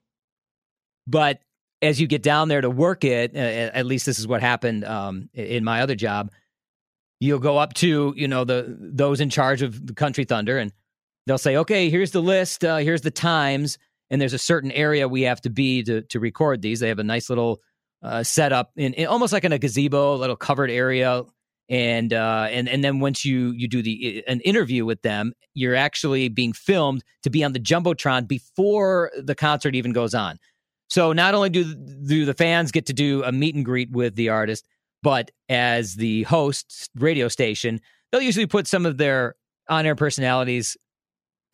But 1.08 1.42
as 1.82 2.00
you 2.00 2.08
get 2.08 2.24
down 2.24 2.48
there 2.48 2.62
to 2.62 2.70
work 2.70 3.04
it, 3.04 3.36
uh, 3.36 3.40
at 3.40 3.86
least 3.86 4.06
this 4.06 4.20
is 4.20 4.28
what 4.28 4.42
happened 4.42 4.86
um, 4.86 5.30
in 5.34 5.64
my 5.64 5.82
other 5.82 5.96
job. 5.96 6.32
You'll 7.20 7.40
go 7.40 7.58
up 7.58 7.74
to 7.76 8.14
you 8.16 8.28
know 8.28 8.44
the 8.44 8.78
those 8.80 9.20
in 9.20 9.30
charge 9.30 9.62
of 9.62 9.86
the 9.86 9.94
Country 9.94 10.26
Thunder, 10.26 10.58
and 10.58 10.72
they'll 11.26 11.38
say, 11.38 11.58
"Okay, 11.58 11.90
here's 11.90 12.12
the 12.12 12.22
list. 12.22 12.64
Uh, 12.64 12.78
here's 12.78 13.02
the 13.02 13.12
times." 13.12 13.78
and 14.10 14.22
there's 14.22 14.34
a 14.34 14.40
certain 14.40 14.72
area 14.72 15.08
we 15.08 15.24
have 15.24 15.42
to 15.42 15.50
be 15.50 15.84
to 15.84 16.02
to 16.04 16.20
record 16.20 16.62
these. 16.62 16.80
They 16.80 16.88
have 16.90 17.00
a 17.00 17.04
nice 17.04 17.30
little 17.30 17.62
uh, 18.02 18.24
setup 18.24 18.72
in, 18.76 18.94
in 18.94 19.08
almost 19.08 19.34
like 19.34 19.44
in 19.44 19.52
a 19.52 19.60
gazebo, 19.60 20.16
little 20.16 20.36
covered 20.36 20.72
area, 20.72 21.24
and 21.70 22.14
uh, 22.14 22.48
and 22.50 22.68
and 22.68 22.84
then 22.84 23.00
once 23.00 23.24
you 23.26 23.52
you 23.52 23.68
do 23.68 23.82
the 23.82 24.24
an 24.28 24.42
interview 24.42 24.86
with 24.86 25.02
them, 25.02 25.34
you're 25.54 25.76
actually 25.76 26.30
being 26.30 26.54
filmed 26.54 27.04
to 27.24 27.30
be 27.30 27.44
on 27.44 27.54
the 27.54 27.60
jumbotron 27.60 28.28
before 28.28 29.12
the 29.18 29.36
concert 29.36 29.76
even 29.76 29.94
goes 29.94 30.14
on. 30.14 30.38
So 30.88 31.14
not 31.14 31.36
only 31.36 31.50
do 31.50 31.76
do 31.76 32.26
the 32.26 32.34
fans 32.34 32.72
get 32.72 32.88
to 32.88 32.94
do 32.94 33.24
a 33.24 33.32
meet 33.32 33.56
and 33.56 33.66
greet 33.66 33.92
with 33.92 34.16
the 34.16 34.30
artist, 34.30 34.68
but 35.04 35.32
as 35.50 35.96
the 35.96 36.24
host 36.24 36.90
radio 36.96 37.28
station, 37.28 37.80
they'll 38.12 38.22
usually 38.22 38.46
put 38.46 38.68
some 38.68 38.86
of 38.86 38.98
their 38.98 39.36
on 39.70 39.86
air 39.86 39.96
personalities 39.96 40.78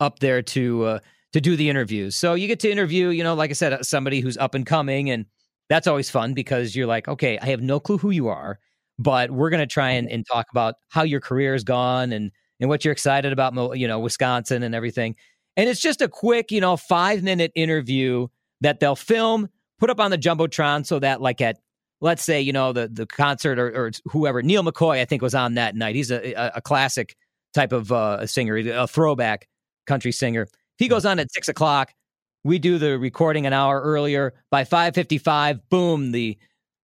up 0.00 0.18
there 0.18 0.42
to 0.42 0.84
uh, 0.84 0.98
to 1.32 1.40
do 1.40 1.56
the 1.56 1.68
interviews. 1.68 2.16
So 2.16 2.34
you 2.34 2.48
get 2.48 2.60
to 2.60 2.70
interview, 2.70 3.08
you 3.08 3.22
know, 3.22 3.34
like 3.34 3.50
I 3.50 3.54
said, 3.54 3.84
somebody 3.84 4.20
who's 4.20 4.36
up 4.38 4.54
and 4.54 4.64
coming, 4.66 5.10
and 5.10 5.26
that's 5.68 5.86
always 5.86 6.10
fun 6.10 6.34
because 6.34 6.74
you're 6.74 6.86
like, 6.86 7.08
okay, 7.08 7.38
I 7.40 7.46
have 7.46 7.60
no 7.60 7.80
clue 7.80 7.98
who 7.98 8.10
you 8.10 8.28
are, 8.28 8.58
but 8.98 9.30
we're 9.30 9.50
going 9.50 9.60
to 9.60 9.66
try 9.66 9.90
and, 9.90 10.10
and 10.10 10.24
talk 10.26 10.46
about 10.50 10.76
how 10.88 11.02
your 11.02 11.20
career 11.20 11.52
has 11.52 11.64
gone 11.64 12.12
and 12.12 12.30
and 12.58 12.70
what 12.70 12.84
you're 12.84 12.92
excited 12.92 13.32
about, 13.34 13.78
you 13.78 13.86
know, 13.86 14.00
Wisconsin 14.00 14.62
and 14.62 14.74
everything. 14.74 15.14
And 15.58 15.68
it's 15.68 15.80
just 15.80 16.00
a 16.00 16.08
quick, 16.08 16.50
you 16.50 16.60
know, 16.60 16.76
five 16.76 17.22
minute 17.22 17.52
interview 17.54 18.28
that 18.62 18.80
they'll 18.80 18.96
film, 18.96 19.48
put 19.78 19.90
up 19.90 20.00
on 20.00 20.10
the 20.10 20.18
jumbotron, 20.18 20.86
so 20.86 20.98
that 20.98 21.20
like 21.20 21.40
at 21.42 21.58
let's 22.00 22.24
say 22.24 22.40
you 22.40 22.52
know 22.52 22.72
the 22.72 22.88
the 22.88 23.06
concert 23.06 23.58
or, 23.58 23.68
or 23.68 23.90
whoever 24.06 24.42
Neal 24.42 24.62
McCoy 24.62 25.00
I 25.00 25.04
think 25.04 25.22
was 25.22 25.34
on 25.34 25.54
that 25.54 25.74
night. 25.74 25.94
He's 25.94 26.10
a 26.10 26.32
a, 26.32 26.52
a 26.56 26.60
classic 26.60 27.16
type 27.54 27.72
of 27.72 27.90
uh, 27.90 28.26
singer, 28.26 28.56
a 28.56 28.86
throwback 28.86 29.48
country 29.86 30.12
singer 30.12 30.46
he 30.78 30.88
goes 30.88 31.04
on 31.04 31.18
at 31.18 31.32
six 31.32 31.48
o'clock. 31.48 31.92
We 32.44 32.58
do 32.58 32.78
the 32.78 32.98
recording 32.98 33.46
an 33.46 33.52
hour 33.52 33.80
earlier. 33.80 34.34
By 34.50 34.64
five 34.64 34.94
fifty-five, 34.94 35.68
boom, 35.68 36.12
the 36.12 36.38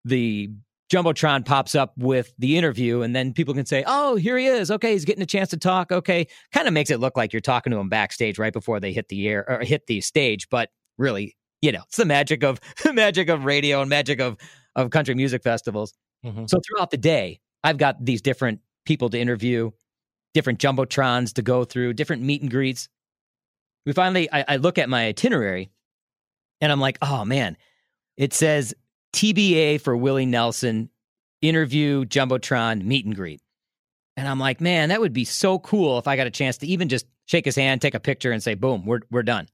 the 0.04 0.50
jumbotron 0.92 1.46
pops 1.46 1.74
up 1.74 1.94
with 1.96 2.32
the 2.38 2.58
interview, 2.58 3.02
and 3.02 3.14
then 3.14 3.32
people 3.32 3.54
can 3.54 3.66
say, 3.66 3.84
"Oh, 3.86 4.16
here 4.16 4.36
he 4.36 4.46
is. 4.46 4.70
Okay, 4.70 4.92
he's 4.92 5.04
getting 5.04 5.22
a 5.22 5.26
chance 5.26 5.50
to 5.50 5.56
talk." 5.56 5.92
Okay, 5.92 6.26
kind 6.52 6.66
of 6.66 6.74
makes 6.74 6.90
it 6.90 7.00
look 7.00 7.16
like 7.16 7.32
you're 7.32 7.40
talking 7.40 7.70
to 7.70 7.78
him 7.78 7.88
backstage 7.88 8.38
right 8.38 8.52
before 8.52 8.80
they 8.80 8.92
hit 8.92 9.08
the 9.08 9.28
air 9.28 9.48
or 9.48 9.60
hit 9.60 9.86
the 9.86 10.00
stage, 10.00 10.48
but 10.50 10.70
really, 10.98 11.36
you 11.60 11.70
know, 11.70 11.82
it's 11.86 11.96
the 11.96 12.04
magic 12.04 12.42
of 12.42 12.60
the 12.82 12.92
magic 12.92 13.28
of 13.28 13.44
radio 13.44 13.80
and 13.80 13.90
magic 13.90 14.20
of 14.20 14.36
of 14.76 14.90
country 14.90 15.14
music 15.14 15.42
festivals. 15.42 15.94
Mm-hmm. 16.24 16.46
So 16.46 16.60
throughout 16.66 16.90
the 16.90 16.96
day, 16.96 17.40
I've 17.64 17.78
got 17.78 18.04
these 18.04 18.22
different 18.22 18.60
people 18.84 19.10
to 19.10 19.18
interview, 19.18 19.70
different 20.34 20.58
jumbotrons 20.58 21.34
to 21.34 21.42
go 21.42 21.64
through, 21.64 21.94
different 21.94 22.22
meet 22.22 22.42
and 22.42 22.50
greets 22.50 22.88
we 23.84 23.92
finally 23.92 24.30
I, 24.32 24.44
I 24.48 24.56
look 24.56 24.78
at 24.78 24.88
my 24.88 25.06
itinerary 25.06 25.70
and 26.60 26.70
I'm 26.70 26.80
like, 26.80 26.98
oh 27.02 27.24
man, 27.24 27.56
it 28.16 28.32
says 28.32 28.74
TBA 29.14 29.80
for 29.80 29.96
Willie 29.96 30.26
Nelson 30.26 30.90
interview, 31.40 32.04
Jumbotron, 32.04 32.84
meet 32.84 33.04
and 33.04 33.16
greet. 33.16 33.40
And 34.16 34.28
I'm 34.28 34.38
like, 34.38 34.60
man, 34.60 34.90
that 34.90 35.00
would 35.00 35.12
be 35.12 35.24
so 35.24 35.58
cool 35.58 35.98
if 35.98 36.06
I 36.06 36.16
got 36.16 36.26
a 36.26 36.30
chance 36.30 36.58
to 36.58 36.66
even 36.66 36.88
just 36.88 37.06
shake 37.26 37.44
his 37.44 37.56
hand, 37.56 37.80
take 37.80 37.94
a 37.94 38.00
picture, 38.00 38.30
and 38.30 38.42
say, 38.42 38.54
boom, 38.54 38.84
we're 38.86 39.00
we're 39.10 39.22
done. 39.22 39.48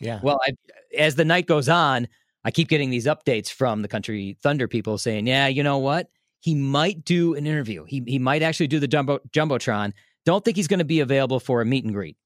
Yeah. 0.00 0.20
Well, 0.22 0.40
I, 0.46 0.52
as 0.98 1.14
the 1.14 1.24
night 1.24 1.46
goes 1.46 1.68
on, 1.68 2.08
I 2.44 2.50
keep 2.50 2.68
getting 2.68 2.90
these 2.90 3.06
updates 3.06 3.50
from 3.50 3.82
the 3.82 3.88
Country 3.88 4.36
Thunder 4.42 4.68
people 4.68 4.98
saying, 4.98 5.26
yeah, 5.26 5.46
you 5.46 5.62
know 5.62 5.78
what? 5.78 6.08
He 6.40 6.54
might 6.54 7.04
do 7.04 7.34
an 7.34 7.46
interview. 7.46 7.84
He 7.84 8.02
he 8.06 8.18
might 8.18 8.42
actually 8.42 8.66
do 8.66 8.80
the 8.80 8.88
jumbo 8.88 9.20
jumbotron. 9.32 9.92
Don't 10.24 10.44
think 10.44 10.56
he's 10.56 10.68
going 10.68 10.78
to 10.78 10.84
be 10.84 11.00
available 11.00 11.40
for 11.40 11.60
a 11.60 11.64
meet 11.64 11.84
and 11.84 11.94
greet. 11.94 12.16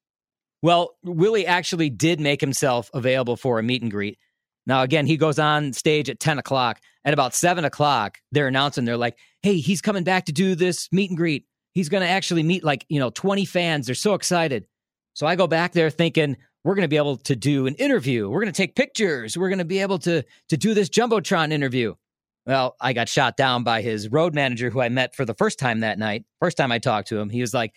Well, 0.62 0.96
Willie 1.04 1.46
actually 1.46 1.90
did 1.90 2.18
make 2.20 2.40
himself 2.40 2.90
available 2.94 3.36
for 3.36 3.58
a 3.58 3.62
meet 3.62 3.82
and 3.82 3.90
greet. 3.90 4.18
Now, 4.66 4.82
again, 4.82 5.06
he 5.06 5.16
goes 5.16 5.38
on 5.38 5.72
stage 5.72 6.10
at 6.10 6.18
10 6.18 6.38
o'clock. 6.38 6.80
At 7.04 7.14
about 7.14 7.34
7 7.34 7.64
o'clock, 7.64 8.18
they're 8.32 8.48
announcing, 8.48 8.84
they're 8.84 8.96
like, 8.96 9.16
hey, 9.42 9.58
he's 9.58 9.80
coming 9.80 10.02
back 10.02 10.24
to 10.24 10.32
do 10.32 10.56
this 10.56 10.88
meet 10.90 11.08
and 11.08 11.16
greet. 11.16 11.46
He's 11.72 11.88
going 11.88 12.02
to 12.02 12.08
actually 12.08 12.42
meet 12.42 12.64
like, 12.64 12.84
you 12.88 12.98
know, 12.98 13.10
20 13.10 13.44
fans. 13.44 13.86
They're 13.86 13.94
so 13.94 14.14
excited. 14.14 14.66
So 15.16 15.26
I 15.26 15.34
go 15.34 15.46
back 15.46 15.72
there 15.72 15.88
thinking, 15.88 16.36
we're 16.62 16.74
going 16.74 16.82
to 16.82 16.88
be 16.88 16.98
able 16.98 17.16
to 17.16 17.34
do 17.34 17.66
an 17.66 17.74
interview. 17.76 18.28
We're 18.28 18.42
going 18.42 18.52
to 18.52 18.56
take 18.56 18.74
pictures. 18.74 19.34
We're 19.34 19.48
going 19.48 19.60
to 19.60 19.64
be 19.64 19.78
able 19.78 19.98
to, 20.00 20.22
to 20.50 20.56
do 20.58 20.74
this 20.74 20.90
Jumbotron 20.90 21.52
interview. 21.52 21.94
Well, 22.44 22.76
I 22.82 22.92
got 22.92 23.08
shot 23.08 23.34
down 23.34 23.64
by 23.64 23.80
his 23.80 24.10
road 24.10 24.34
manager 24.34 24.68
who 24.68 24.82
I 24.82 24.90
met 24.90 25.16
for 25.16 25.24
the 25.24 25.32
first 25.32 25.58
time 25.58 25.80
that 25.80 25.98
night. 25.98 26.26
First 26.38 26.58
time 26.58 26.70
I 26.70 26.78
talked 26.78 27.08
to 27.08 27.16
him, 27.16 27.30
he 27.30 27.40
was 27.40 27.54
like, 27.54 27.72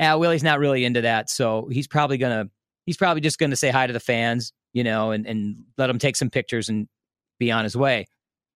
ah, 0.00 0.16
Willie's 0.16 0.44
not 0.44 0.60
really 0.60 0.84
into 0.84 1.00
that. 1.00 1.30
So 1.30 1.68
he's 1.68 1.88
probably 1.88 2.16
gonna 2.16 2.48
he's 2.86 2.96
probably 2.96 3.20
just 3.22 3.40
gonna 3.40 3.56
say 3.56 3.70
hi 3.70 3.88
to 3.88 3.92
the 3.92 3.98
fans, 3.98 4.52
you 4.72 4.84
know, 4.84 5.10
and 5.10 5.26
and 5.26 5.64
let 5.76 5.88
them 5.88 5.98
take 5.98 6.14
some 6.14 6.30
pictures 6.30 6.68
and 6.68 6.86
be 7.40 7.50
on 7.50 7.64
his 7.64 7.76
way. 7.76 8.06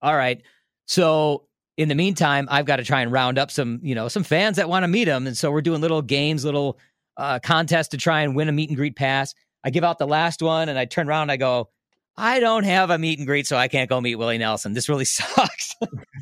All 0.01 0.17
right. 0.17 0.41
So 0.87 1.49
in 1.77 1.89
the 1.89 1.97
meantime, 1.97 2.47
I've 2.51 2.67
got 2.67 2.77
to 2.77 2.85
try 2.85 3.03
and 3.03 3.11
round 3.11 3.37
up 3.37 3.51
some, 3.51 3.81
you 3.83 3.95
know, 3.95 4.07
some 4.09 4.23
fans 4.23 4.57
that 4.57 4.69
want 4.69 4.85
to 4.85 4.89
meet 4.89 5.09
him. 5.09 5.27
And 5.27 5.37
so 5.37 5.51
we're 5.51 5.61
doing 5.61 5.81
little 5.81 6.03
games, 6.03 6.45
little 6.45 6.79
uh, 7.19 7.41
contest 7.41 7.91
to 7.91 7.97
try 7.99 8.23
and 8.23 8.35
win 8.35 8.49
a 8.49 8.53
meet 8.53 8.71
and 8.71 8.77
greet 8.77 8.97
pass. 8.97 9.35
I 9.65 9.71
give 9.71 9.85
out 9.85 9.99
the 9.99 10.07
last 10.07 10.41
one 10.41 10.69
and 10.69 10.79
I 10.79 10.85
turn 10.85 11.09
around 11.09 11.23
and 11.23 11.33
I 11.33 11.37
go, 11.37 11.69
I 12.17 12.41
don't 12.41 12.65
have 12.65 12.91
a 12.91 12.99
meet 12.99 13.19
and 13.19 13.27
greet, 13.27 13.47
so 13.47 13.57
I 13.57 13.69
can't 13.69 13.91
go 13.91 14.01
meet 14.01 14.17
Willie 14.17 14.39
Nelson. 14.39 14.73
This 14.73 14.89
really 14.89 15.05
sucks. 15.05 15.75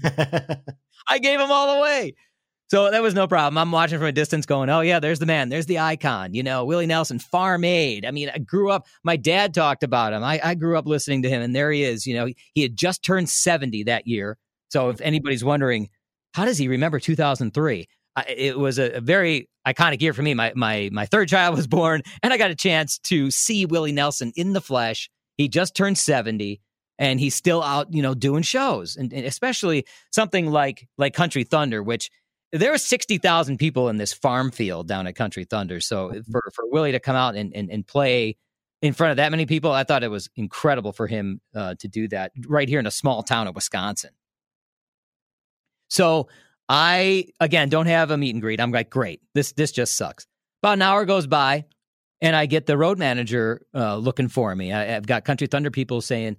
I 1.09 1.19
gave 1.21 1.39
him 1.41 1.51
all 1.51 1.79
away. 1.79 2.15
So 2.69 2.91
that 2.91 3.01
was 3.01 3.15
no 3.15 3.29
problem. 3.29 3.59
I'm 3.59 3.71
watching 3.71 3.99
from 3.99 4.09
a 4.09 4.13
distance 4.13 4.45
going, 4.45 4.69
oh, 4.71 4.81
yeah, 4.81 4.99
there's 4.99 5.21
the 5.21 5.27
man. 5.27 5.51
There's 5.51 5.67
the 5.67 5.79
icon. 5.79 6.35
You 6.35 6.43
know, 6.43 6.65
Willie 6.65 6.87
Nelson, 6.87 7.21
farm 7.21 7.65
aid. 7.65 8.05
I 8.05 8.11
mean, 8.11 8.29
I 8.35 8.39
grew 8.39 8.71
up, 8.71 8.87
my 9.05 9.17
dad 9.17 9.55
talked 9.55 9.85
about 9.85 10.13
him. 10.13 10.25
I, 10.25 10.41
I 10.43 10.55
grew 10.57 10.77
up 10.77 10.85
listening 10.85 11.23
to 11.23 11.31
him, 11.31 11.43
and 11.43 11.55
there 11.55 11.71
he 11.71 11.85
is. 11.85 12.07
You 12.07 12.15
know, 12.17 12.27
he, 12.27 12.37
he 12.55 12.63
had 12.63 12.77
just 12.77 13.05
turned 13.05 13.29
70 13.31 13.85
that 13.85 14.09
year. 14.09 14.37
So 14.71 14.89
if 14.89 15.01
anybody's 15.01 15.45
wondering, 15.45 15.91
how 16.35 16.45
does 16.45 16.59
he 16.59 16.67
remember 16.67 16.99
2003? 16.99 17.87
It 18.29 18.59
was 18.59 18.79
a, 18.79 19.01
very 19.01 19.49
iconic 19.67 20.01
year 20.01 20.13
for 20.13 20.23
me. 20.23 20.35
My, 20.35 20.53
my, 20.57 20.89
my 20.93 21.07
third 21.07 21.29
child 21.29 21.57
was 21.57 21.67
born, 21.67 22.03
and 22.23 22.33
I 22.33 22.39
got 22.39 22.51
a 22.51 22.55
chance 22.55 22.99
to 23.05 23.31
see 23.31 23.67
Willie 23.67 23.93
Nelson 23.93 24.33
in 24.37 24.53
the 24.53 24.61
flesh. 24.61 25.11
He 25.37 25.49
just 25.49 25.77
turned 25.77 25.99
70 25.99 26.61
and 26.99 27.21
he's 27.21 27.35
still 27.35 27.63
out, 27.63 27.93
you 27.93 28.01
know, 28.01 28.15
doing 28.15 28.43
shows, 28.43 28.97
and, 28.97 29.13
and 29.13 29.27
especially 29.27 29.85
something 30.11 30.51
like 30.51 30.89
like 30.97 31.13
Country 31.13 31.45
Thunder, 31.45 31.83
which 31.83 32.11
there 32.53 32.73
are 32.73 32.79
60,000 32.79 33.59
people 33.59 33.89
in 33.89 33.97
this 33.97 34.13
farm 34.13 34.51
field 34.51 34.89
down 34.89 35.07
at 35.07 35.15
Country 35.15 35.45
Thunder. 35.45 35.81
So 35.81 36.09
Mm-hmm. 36.09 36.33
for, 36.33 36.43
for 36.55 36.65
Willie 36.71 36.93
to 36.93 37.01
come 37.01 37.17
out 37.17 37.37
and, 37.37 37.55
and, 37.55 37.71
and 37.71 37.87
play 37.87 38.37
in 38.83 38.93
front 38.93 39.11
of 39.11 39.17
that 39.19 39.31
many 39.31 39.47
people, 39.47 39.73
I 39.73 39.85
thought 39.85 40.05
it 40.05 40.11
was 40.11 40.29
incredible 40.37 40.93
for 40.93 41.07
him 41.07 41.41
uh, 41.55 41.75
to 41.81 41.89
do 41.89 42.09
that 42.09 42.33
right 42.47 42.69
here 42.69 42.79
in 42.79 42.87
a 42.87 42.91
small 42.91 43.23
town 43.23 43.47
of 43.47 43.55
Wisconsin. 43.55 44.11
So 45.89 46.29
I, 46.69 47.27
again, 47.41 47.69
don't 47.69 47.87
have 47.87 48.11
a 48.11 48.17
meet 48.17 48.35
and 48.35 48.43
greet. 48.43 48.61
I'm 48.61 48.73
like, 48.73 48.91
great. 48.91 49.21
This, 49.35 49.53
this 49.53 49.73
just 49.73 49.97
sucks. 49.97 50.27
About 50.63 50.75
an 50.75 50.83
hour 50.83 51.05
goes 51.05 51.27
by 51.27 51.65
and 52.21 52.35
I 52.35 52.47
get 52.47 52.67
the 52.67 52.77
road 52.77 52.99
manager 52.99 53.63
uh, 53.75 53.97
looking 53.97 54.29
for 54.29 54.55
me. 54.55 54.73
I, 54.73 54.97
I've 54.97 55.07
got 55.07 55.25
Country 55.25 55.47
Thunder 55.47 55.71
people 55.71 56.01
saying, 56.01 56.37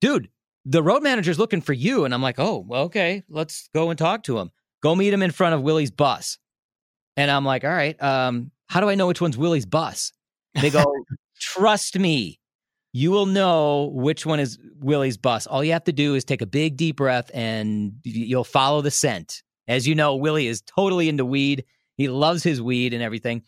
dude, 0.00 0.28
the 0.64 0.82
road 0.82 1.02
manager's 1.02 1.38
looking 1.38 1.60
for 1.60 1.72
you. 1.72 2.04
And 2.04 2.14
I'm 2.14 2.22
like, 2.22 2.38
oh, 2.38 2.58
well, 2.66 2.82
okay, 2.84 3.22
let's 3.28 3.68
go 3.74 3.90
and 3.90 3.98
talk 3.98 4.24
to 4.24 4.38
him. 4.38 4.50
Go 4.82 4.94
meet 4.94 5.12
him 5.12 5.22
in 5.22 5.30
front 5.30 5.54
of 5.54 5.62
Willie's 5.62 5.90
bus. 5.90 6.38
And 7.16 7.30
I'm 7.30 7.44
like, 7.44 7.64
all 7.64 7.70
right, 7.70 8.00
um, 8.02 8.50
how 8.66 8.80
do 8.80 8.88
I 8.88 8.94
know 8.94 9.06
which 9.06 9.20
one's 9.20 9.38
Willie's 9.38 9.66
bus? 9.66 10.12
They 10.60 10.70
go, 10.70 10.84
trust 11.40 11.98
me, 11.98 12.40
you 12.92 13.10
will 13.10 13.26
know 13.26 13.90
which 13.92 14.26
one 14.26 14.40
is 14.40 14.58
Willie's 14.78 15.16
bus. 15.16 15.46
All 15.46 15.64
you 15.64 15.72
have 15.72 15.84
to 15.84 15.92
do 15.92 16.14
is 16.14 16.24
take 16.24 16.42
a 16.42 16.46
big 16.46 16.76
deep 16.76 16.96
breath 16.96 17.30
and 17.34 17.94
you'll 18.02 18.44
follow 18.44 18.82
the 18.82 18.90
scent. 18.90 19.42
As 19.68 19.86
you 19.86 19.94
know, 19.94 20.16
Willie 20.16 20.46
is 20.46 20.62
totally 20.62 21.08
into 21.08 21.24
weed. 21.24 21.64
He 21.96 22.08
loves 22.08 22.42
his 22.42 22.60
weed 22.60 22.92
and 22.92 23.02
everything. 23.02 23.42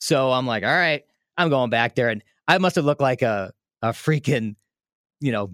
So 0.00 0.32
I'm 0.32 0.46
like, 0.46 0.64
all 0.64 0.70
right, 0.70 1.02
I'm 1.36 1.50
going 1.50 1.70
back 1.70 1.94
there. 1.94 2.08
And 2.08 2.22
I 2.46 2.58
must 2.58 2.76
have 2.76 2.84
looked 2.84 3.00
like 3.00 3.22
a, 3.22 3.52
a 3.82 3.88
freaking, 3.88 4.56
you 5.20 5.32
know, 5.32 5.50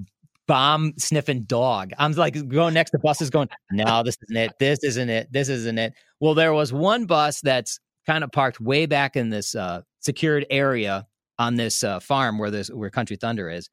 bomb 0.47 0.93
sniffing 0.99 1.45
dog. 1.45 1.93
I'm 1.99 2.13
like 2.13 2.49
going 2.49 2.75
next 2.75 2.91
to 2.91 2.99
buses 2.99 3.31
going, 3.31 3.49
no, 3.73 4.03
this 4.03 4.17
isn't 4.23 4.37
it. 4.37 4.53
This 4.59 4.85
isn't 4.85 5.09
it. 5.09 5.33
This 5.33 5.49
isn't 5.49 5.79
it. 5.79 5.95
Well, 6.21 6.35
there 6.35 6.53
was 6.53 6.73
one 6.73 7.07
bus 7.07 7.41
that's 7.41 7.81
kind 8.07 8.23
of 8.23 8.31
parked 8.31 8.61
way 8.61 8.87
back 8.87 9.17
in 9.17 9.31
this 9.31 9.55
uh, 9.55 9.83
secured 10.01 10.47
area 10.51 11.07
on 11.39 11.55
this 11.57 11.83
uh, 11.83 12.01
farm 12.01 12.39
where 12.39 12.51
this 12.51 12.69
where 12.69 12.91
Country 12.91 13.17
Thunder 13.17 13.49
is. 13.51 13.71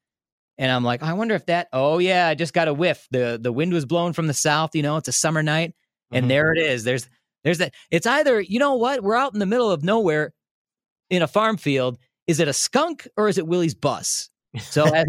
And 0.58 0.70
I'm 0.70 0.84
like, 0.84 1.02
I 1.02 1.12
wonder 1.12 1.34
if 1.34 1.46
that. 1.46 1.68
Oh 1.72 1.98
yeah, 1.98 2.28
I 2.28 2.34
just 2.34 2.52
got 2.52 2.68
a 2.68 2.74
whiff. 2.74 3.06
the 3.10 3.38
The 3.40 3.52
wind 3.52 3.72
was 3.72 3.86
blowing 3.86 4.12
from 4.12 4.26
the 4.26 4.34
south. 4.34 4.74
You 4.74 4.82
know, 4.82 4.96
it's 4.96 5.08
a 5.08 5.12
summer 5.12 5.42
night, 5.42 5.74
and 6.12 6.26
Mhm. 6.26 6.28
there 6.28 6.52
it 6.52 6.58
is. 6.58 6.84
There's 6.84 7.08
there's 7.44 7.58
that. 7.58 7.74
It's 7.90 8.06
either 8.06 8.40
you 8.40 8.58
know 8.58 8.74
what 8.74 9.02
we're 9.02 9.16
out 9.16 9.32
in 9.34 9.40
the 9.40 9.46
middle 9.46 9.70
of 9.70 9.82
nowhere 9.82 10.32
in 11.10 11.22
a 11.22 11.28
farm 11.28 11.56
field. 11.56 11.98
Is 12.26 12.38
it 12.40 12.48
a 12.48 12.52
skunk 12.52 13.08
or 13.16 13.28
is 13.28 13.38
it 13.38 13.46
Willie's 13.46 13.74
bus? 13.74 14.30
So 14.60 14.84
as, 14.94 15.06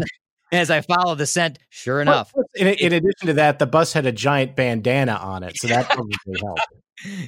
as 0.52 0.70
I 0.70 0.80
follow 0.80 1.14
the 1.14 1.26
scent, 1.26 1.58
sure 1.70 2.00
enough, 2.02 2.32
In, 2.56 2.66
in 2.68 2.92
addition 2.92 3.26
to 3.26 3.32
that, 3.34 3.58
the 3.58 3.66
bus 3.66 3.92
had 3.92 4.04
a 4.06 4.12
giant 4.12 4.56
bandana 4.56 5.14
on 5.14 5.42
it, 5.44 5.56
so 5.56 5.68
that 5.68 5.88
probably 5.88 6.14
helped. 6.40 6.60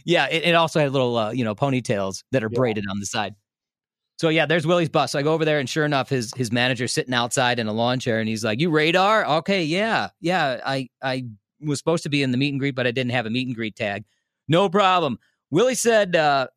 yeah, 0.04 0.26
it, 0.28 0.44
it 0.44 0.54
also 0.54 0.80
had 0.80 0.92
little 0.92 1.16
uh, 1.16 1.30
you 1.30 1.44
know 1.44 1.54
ponytails 1.54 2.22
that 2.32 2.42
are 2.42 2.50
Yeah. 2.50 2.56
braided 2.58 2.84
on 2.90 2.98
the 3.00 3.06
side. 3.06 3.34
So 4.18 4.30
yeah, 4.30 4.46
there's 4.46 4.66
Willie's 4.66 4.88
bus. 4.88 5.12
So 5.12 5.18
I 5.18 5.22
go 5.22 5.34
over 5.34 5.44
there, 5.44 5.58
and 5.58 5.68
sure 5.68 5.84
enough, 5.84 6.08
his 6.08 6.32
his 6.36 6.50
manager 6.50 6.88
sitting 6.88 7.12
outside 7.14 7.58
in 7.58 7.66
a 7.68 7.72
lawn 7.72 8.00
chair, 8.00 8.18
and 8.18 8.28
he's 8.28 8.42
like, 8.44 8.60
"You 8.60 8.70
radar? 8.70 9.26
Okay, 9.38 9.62
yeah, 9.64 10.08
yeah. 10.20 10.60
I 10.64 10.88
I 11.02 11.24
was 11.60 11.78
supposed 11.78 12.02
to 12.04 12.08
be 12.08 12.22
in 12.22 12.30
the 12.30 12.38
meet 12.38 12.50
and 12.50 12.60
greet, 12.60 12.74
but 12.74 12.86
I 12.86 12.90
didn't 12.90 13.12
have 13.12 13.26
a 13.26 13.30
meet 13.30 13.46
and 13.46 13.56
greet 13.56 13.76
tag. 13.76 14.04
No 14.48 14.68
problem. 14.68 15.18
Willie 15.50 15.74
said 15.74 16.16
uh, 16.16 16.48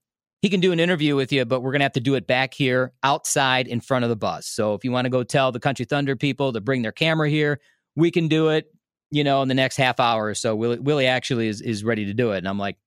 he 0.41 0.49
can 0.49 0.59
do 0.59 0.71
an 0.71 0.79
interview 0.79 1.15
with 1.15 1.31
you, 1.31 1.45
but 1.45 1.61
we're 1.61 1.71
gonna 1.71 1.83
have 1.83 1.93
to 1.93 1.99
do 1.99 2.15
it 2.15 2.27
back 2.27 2.53
here 2.53 2.93
outside 3.03 3.67
in 3.67 3.81
front 3.81 4.03
of 4.03 4.09
the 4.09 4.15
bus. 4.15 4.47
So 4.47 4.73
if 4.73 4.83
you 4.83 4.91
want 4.91 5.05
to 5.05 5.09
go 5.09 5.23
tell 5.23 5.51
the 5.51 5.59
Country 5.59 5.85
Thunder 5.85 6.15
people 6.15 6.53
to 6.53 6.61
bring 6.61 6.81
their 6.81 6.91
camera 6.91 7.29
here, 7.29 7.59
we 7.95 8.11
can 8.11 8.27
do 8.27 8.49
it. 8.49 8.73
You 9.11 9.23
know, 9.23 9.41
in 9.41 9.47
the 9.47 9.55
next 9.55 9.77
half 9.77 9.99
hour 9.99 10.25
or 10.25 10.35
so. 10.35 10.55
Willie 10.55 10.79
Willie 10.79 11.07
actually 11.07 11.47
is 11.47 11.61
is 11.61 11.83
ready 11.83 12.05
to 12.05 12.13
do 12.13 12.31
it, 12.31 12.37
and 12.39 12.47
I'm 12.47 12.59
like, 12.59 12.77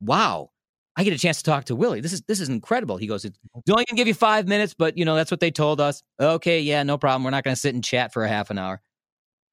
wow. 0.00 0.50
I 0.94 1.04
get 1.04 1.14
a 1.14 1.18
chance 1.18 1.38
to 1.38 1.44
talk 1.44 1.64
to 1.64 1.74
Willie. 1.74 2.00
This 2.02 2.12
is 2.12 2.20
this 2.22 2.38
is 2.38 2.50
incredible. 2.50 2.98
He 2.98 3.06
goes, 3.06 3.24
"It's 3.24 3.38
only 3.70 3.86
gonna 3.86 3.96
give 3.96 4.06
you 4.06 4.14
five 4.14 4.46
minutes, 4.46 4.74
but 4.74 4.98
you 4.98 5.06
know 5.06 5.14
that's 5.14 5.30
what 5.30 5.40
they 5.40 5.50
told 5.50 5.80
us." 5.80 6.02
Okay, 6.20 6.60
yeah, 6.60 6.82
no 6.82 6.98
problem. 6.98 7.24
We're 7.24 7.30
not 7.30 7.44
gonna 7.44 7.56
sit 7.56 7.74
and 7.74 7.82
chat 7.82 8.12
for 8.12 8.24
a 8.24 8.28
half 8.28 8.50
an 8.50 8.58
hour. 8.58 8.82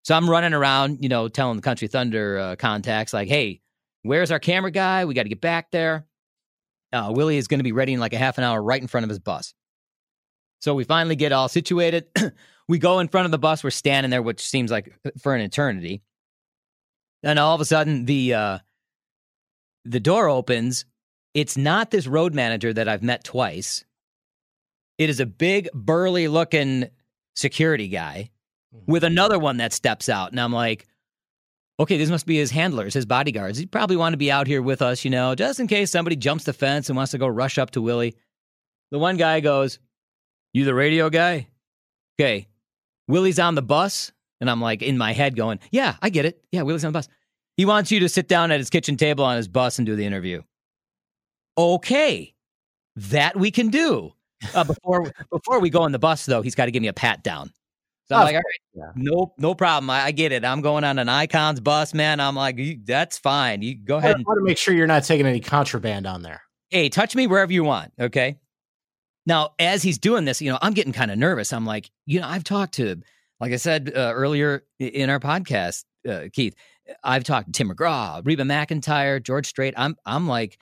So 0.10 0.16
I'm 0.16 0.28
running 0.28 0.56
around, 0.56 1.04
you 1.04 1.08
know, 1.08 1.28
telling 1.28 1.56
the 1.56 1.62
Country 1.62 1.88
Thunder 1.88 2.40
uh, 2.40 2.56
contacts 2.56 3.14
like, 3.14 3.28
"Hey, 3.28 3.62
where's 4.02 4.32
our 4.32 4.40
camera 4.40 4.72
guy? 4.72 5.06
We 5.06 5.14
got 5.14 5.22
to 5.22 5.30
get 5.30 5.40
back 5.40 5.70
there." 5.70 6.08
Uh, 6.92 7.12
Willie 7.16 7.38
is 7.38 7.48
going 7.48 7.60
to 7.60 7.64
be 7.64 7.74
ready 7.74 7.94
in 7.94 8.00
like 8.00 8.14
a 8.14 8.18
half 8.18 8.40
an 8.40 8.44
hour, 8.44 8.60
right 8.60 8.82
in 8.82 8.88
front 8.88 9.04
of 9.04 9.10
his 9.10 9.20
bus. 9.20 9.54
So 10.62 10.74
we 10.74 10.84
finally 10.84 11.16
get 11.16 11.32
all 11.32 11.48
situated. 11.48 12.08
we 12.68 12.80
go 12.80 12.98
in 12.98 13.08
front 13.08 13.26
of 13.26 13.32
the 13.32 13.38
bus. 13.38 13.64
We're 13.64 13.70
standing 13.70 14.10
there, 14.10 14.24
which 14.24 14.42
seems 14.42 14.72
like 14.72 14.98
uh, 15.06 15.12
for 15.22 15.36
an 15.36 15.42
eternity. 15.42 16.02
And 17.22 17.38
all 17.38 17.54
of 17.54 17.62
a 17.62 17.66
sudden, 17.66 18.06
the 18.06 18.34
uh, 18.34 18.60
the 19.86 20.00
door 20.00 20.28
opens 20.28 20.86
it's 21.36 21.56
not 21.56 21.92
this 21.92 22.08
road 22.08 22.34
manager 22.34 22.74
that 22.74 22.88
I've 22.88 23.04
met 23.04 23.24
twice. 23.24 23.86
It 24.98 25.12
is 25.12 25.20
a 25.20 25.28
big, 25.28 25.70
burly 25.72 26.28
looking 26.28 26.90
security 27.36 27.90
guy 27.90 28.32
with 28.88 29.04
another 29.04 29.40
one 29.40 29.58
that 29.58 29.74
steps 29.74 30.10
out. 30.10 30.32
And 30.32 30.40
I'm 30.40 30.54
like, 30.54 30.88
okay, 31.80 31.98
this 31.98 32.10
must 32.10 32.26
be 32.26 32.38
his 32.38 32.52
handlers, 32.52 32.94
his 32.94 33.06
bodyguards. 33.06 33.58
He 33.58 33.66
probably 33.66 33.96
want 33.96 34.14
to 34.14 34.18
be 34.18 34.32
out 34.32 34.48
here 34.48 34.62
with 34.62 34.82
us, 34.82 35.04
you 35.04 35.12
know, 35.12 35.36
just 35.36 35.60
in 35.60 35.68
case 35.68 35.92
somebody 35.92 36.16
jumps 36.16 36.44
the 36.44 36.54
fence 36.54 36.90
and 36.90 36.98
wants 36.98 37.12
to 37.12 37.18
go 37.18 37.28
rush 37.28 37.58
up 37.58 37.72
to 37.72 37.82
Willie. 37.82 38.16
The 38.92 39.00
one 39.00 39.18
guy 39.18 39.40
goes, 39.40 39.80
You 40.54 40.66
the 40.66 40.74
radio 40.74 41.10
guy? 41.10 41.48
Okay. 42.20 42.48
Willie's 43.08 43.40
on 43.40 43.56
the 43.56 43.62
bus. 43.62 44.12
And 44.42 44.50
I'm 44.50 44.62
like 44.62 44.82
in 44.82 44.98
my 44.98 45.14
head 45.14 45.36
going, 45.36 45.60
Yeah, 45.72 45.96
I 46.02 46.10
get 46.10 46.26
it. 46.26 46.44
Yeah, 46.52 46.64
Willie's 46.64 46.86
on 46.86 46.94
the 46.94 46.98
bus. 46.98 47.08
He 47.58 47.66
wants 47.66 47.92
you 47.92 48.00
to 48.02 48.10
sit 48.10 48.28
down 48.28 48.52
at 48.52 48.60
his 48.60 48.70
kitchen 48.70 48.96
table 48.96 49.26
on 49.26 49.36
his 49.36 49.48
bus 49.48 49.80
and 49.80 49.86
do 49.86 49.96
the 49.96 50.06
interview 50.06 50.42
okay, 51.60 52.34
that 52.96 53.36
we 53.36 53.52
can 53.52 53.68
do. 53.70 54.14
Uh, 54.56 54.64
before 54.64 55.12
before 55.32 55.60
we 55.60 55.70
go 55.70 55.82
on 55.82 55.92
the 55.92 56.00
bus, 56.00 56.26
though, 56.26 56.42
he's 56.42 56.56
got 56.56 56.66
to 56.66 56.72
give 56.72 56.82
me 56.82 56.88
a 56.88 56.94
pat 56.94 57.24
down. 57.24 57.52
So 58.10 58.16
I'm 58.16 58.24
like, 58.24 58.36
all 58.36 58.42
right, 58.42 58.44
yeah. 58.74 58.92
no, 58.96 59.34
no 59.38 59.54
problem. 59.54 59.90
I, 59.92 60.06
I 60.06 60.12
get 60.12 60.32
it. 60.32 60.44
I'm 60.44 60.62
going 60.62 60.84
on 60.84 60.98
an 60.98 61.08
Icons 61.08 61.60
bus, 61.60 61.94
man. 61.94 62.20
I'm 62.20 62.36
like, 62.36 62.60
that's 62.84 63.20
fine. 63.20 63.62
You 63.62 63.76
go 63.76 63.98
ahead 63.98 64.16
I 64.16 64.24
want 64.26 64.40
to 64.40 64.44
make 64.44 64.58
sure 64.58 64.74
you're 64.74 64.88
not 64.88 65.04
taking 65.04 65.28
any 65.28 65.40
contraband 65.40 66.08
on 66.08 66.24
there. 66.24 66.42
hey, 66.72 66.90
touch 66.90 67.16
me 67.16 67.28
wherever 67.28 67.54
you 67.54 67.64
want. 67.64 67.94
Okay. 68.00 68.40
Now, 69.28 69.52
as 69.60 69.84
he's 69.84 70.00
doing 70.00 70.26
this, 70.26 70.42
you 70.42 70.52
know, 70.52 70.58
I'm 70.60 70.74
getting 70.74 70.94
kind 70.94 71.12
of 71.12 71.20
nervous. 71.20 71.54
I'm 71.54 71.66
like, 71.66 71.92
you 72.08 72.20
know, 72.20 72.28
I've 72.28 72.44
talked 72.44 72.74
to, 72.76 73.00
like 73.40 73.52
I 73.52 73.58
said 73.58 73.92
uh, 73.96 74.12
earlier 74.16 74.64
in 74.80 75.12
our 75.12 75.20
podcast, 75.20 75.84
uh, 76.08 76.30
Keith, 76.34 76.56
I've 77.04 77.24
talked 77.24 77.46
to 77.46 77.52
Tim 77.52 77.70
McGraw, 77.70 78.26
Reba 78.26 78.42
McEntire, 78.44 79.22
George 79.22 79.46
Strait. 79.46 79.76
I'm, 79.78 79.96
I'm 80.04 80.28
like, 80.28 80.58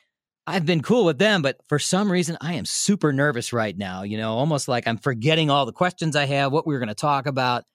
I've 0.50 0.66
been 0.66 0.82
cool 0.82 1.04
with 1.04 1.20
them, 1.20 1.42
but 1.42 1.58
for 1.68 1.78
some 1.78 2.10
reason, 2.10 2.38
I 2.40 2.54
am 2.54 2.64
super 2.64 3.12
nervous 3.12 3.52
right 3.52 3.78
now. 3.78 4.04
You 4.04 4.18
know, 4.18 4.34
almost 4.34 4.70
like 4.70 4.88
I'm 4.88 4.98
forgetting 4.98 5.50
all 5.50 5.66
the 5.66 5.74
questions 5.74 6.16
I 6.16 6.26
have, 6.26 6.54
what 6.54 6.66
we 6.66 6.74
were 6.74 6.80
going 6.80 6.88
to 6.88 6.96
talk 6.96 7.26
about. 7.26 7.66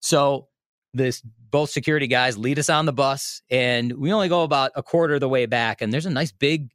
So 0.00 0.48
this 0.94 1.20
both 1.20 1.68
security 1.68 2.06
guys 2.06 2.38
lead 2.38 2.58
us 2.58 2.70
on 2.70 2.86
the 2.86 2.92
bus, 2.92 3.42
and 3.50 3.92
we 3.92 4.12
only 4.12 4.28
go 4.28 4.44
about 4.44 4.72
a 4.74 4.82
quarter 4.82 5.14
of 5.14 5.20
the 5.20 5.28
way 5.28 5.44
back, 5.44 5.82
and 5.82 5.92
there's 5.92 6.06
a 6.06 6.10
nice 6.10 6.32
big 6.32 6.70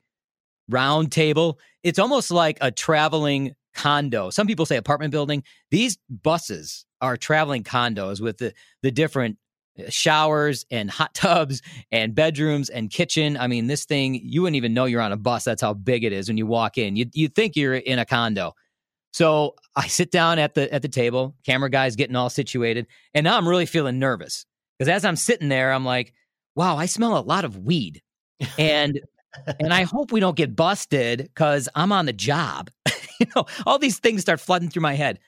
round 0.69 1.11
table. 1.11 1.59
It's 1.83 1.99
almost 1.99 2.29
like 2.29 2.59
a 2.61 2.71
traveling 2.71 3.53
condo. 3.73 4.29
Some 4.29 4.45
people 4.45 4.67
say 4.67 4.77
apartment 4.77 5.11
building. 5.11 5.43
These 5.71 5.97
buses 6.07 6.85
are 7.01 7.17
traveling 7.17 7.63
condos 7.63 8.21
with 8.21 8.37
the 8.37 8.53
the 8.83 8.91
different 8.91 9.37
Uh, 9.79 9.89
showers 9.89 10.65
and 10.71 10.89
hot 10.89 11.13
tubs 11.15 11.61
and 11.91 12.13
bedrooms 12.15 12.69
and 12.69 12.89
kitchen. 12.89 13.37
I 13.37 13.47
mean, 13.47 13.67
this 13.67 13.85
thing 13.85 14.15
you 14.23 14.41
wouldn't 14.41 14.57
even 14.57 14.73
know 14.73 14.85
you're 14.85 15.01
on 15.01 15.11
a 15.11 15.17
bus. 15.17 15.43
That's 15.43 15.61
how 15.61 15.73
big 15.73 16.03
it 16.03 16.13
is 16.13 16.27
when 16.27 16.37
you 16.37 16.45
walk 16.45 16.77
in. 16.77 16.95
You 16.95 17.05
you 17.13 17.27
think 17.27 17.55
you're 17.55 17.75
in 17.75 17.99
a 17.99 18.05
condo. 18.05 18.53
So 19.13 19.55
I 19.75 19.87
sit 19.87 20.11
down 20.11 20.39
at 20.39 20.55
the 20.55 20.73
at 20.73 20.81
the 20.81 20.87
table. 20.87 21.35
Camera 21.45 21.69
guy's 21.69 21.95
getting 21.95 22.15
all 22.15 22.29
situated, 22.29 22.87
and 23.13 23.23
now 23.23 23.37
I'm 23.37 23.47
really 23.47 23.65
feeling 23.65 23.99
nervous 23.99 24.45
because 24.77 24.89
as 24.89 25.05
I'm 25.05 25.15
sitting 25.15 25.49
there, 25.49 25.73
I'm 25.73 25.85
like, 25.85 26.13
"Wow, 26.55 26.77
I 26.77 26.85
smell 26.85 27.17
a 27.17 27.19
lot 27.19 27.45
of 27.45 27.57
weed," 27.57 28.01
and 28.57 28.99
and 29.59 29.73
I 29.73 29.83
hope 29.83 30.11
we 30.11 30.19
don't 30.19 30.37
get 30.37 30.55
busted 30.55 31.19
because 31.19 31.69
I'm 31.75 31.91
on 31.91 32.05
the 32.05 32.13
job. 32.13 32.69
you 33.19 33.27
know, 33.35 33.45
all 33.65 33.79
these 33.79 33.99
things 33.99 34.21
start 34.21 34.39
flooding 34.39 34.69
through 34.69 34.81
my 34.81 34.93
head. 34.93 35.19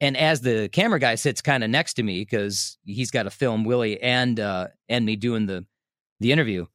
And 0.00 0.16
as 0.16 0.40
the 0.40 0.68
camera 0.72 0.98
guy 0.98 1.14
sits 1.14 1.40
kind 1.40 1.62
of 1.64 1.70
next 1.70 1.94
to 1.94 2.02
me 2.02 2.20
because 2.20 2.78
he's 2.84 3.10
got 3.10 3.24
to 3.24 3.30
film 3.30 3.64
Willie 3.64 4.00
and 4.02 4.38
uh, 4.38 4.68
and 4.88 5.06
me 5.06 5.16
doing 5.16 5.46
the 5.46 5.64
the 6.20 6.32
interview, 6.32 6.66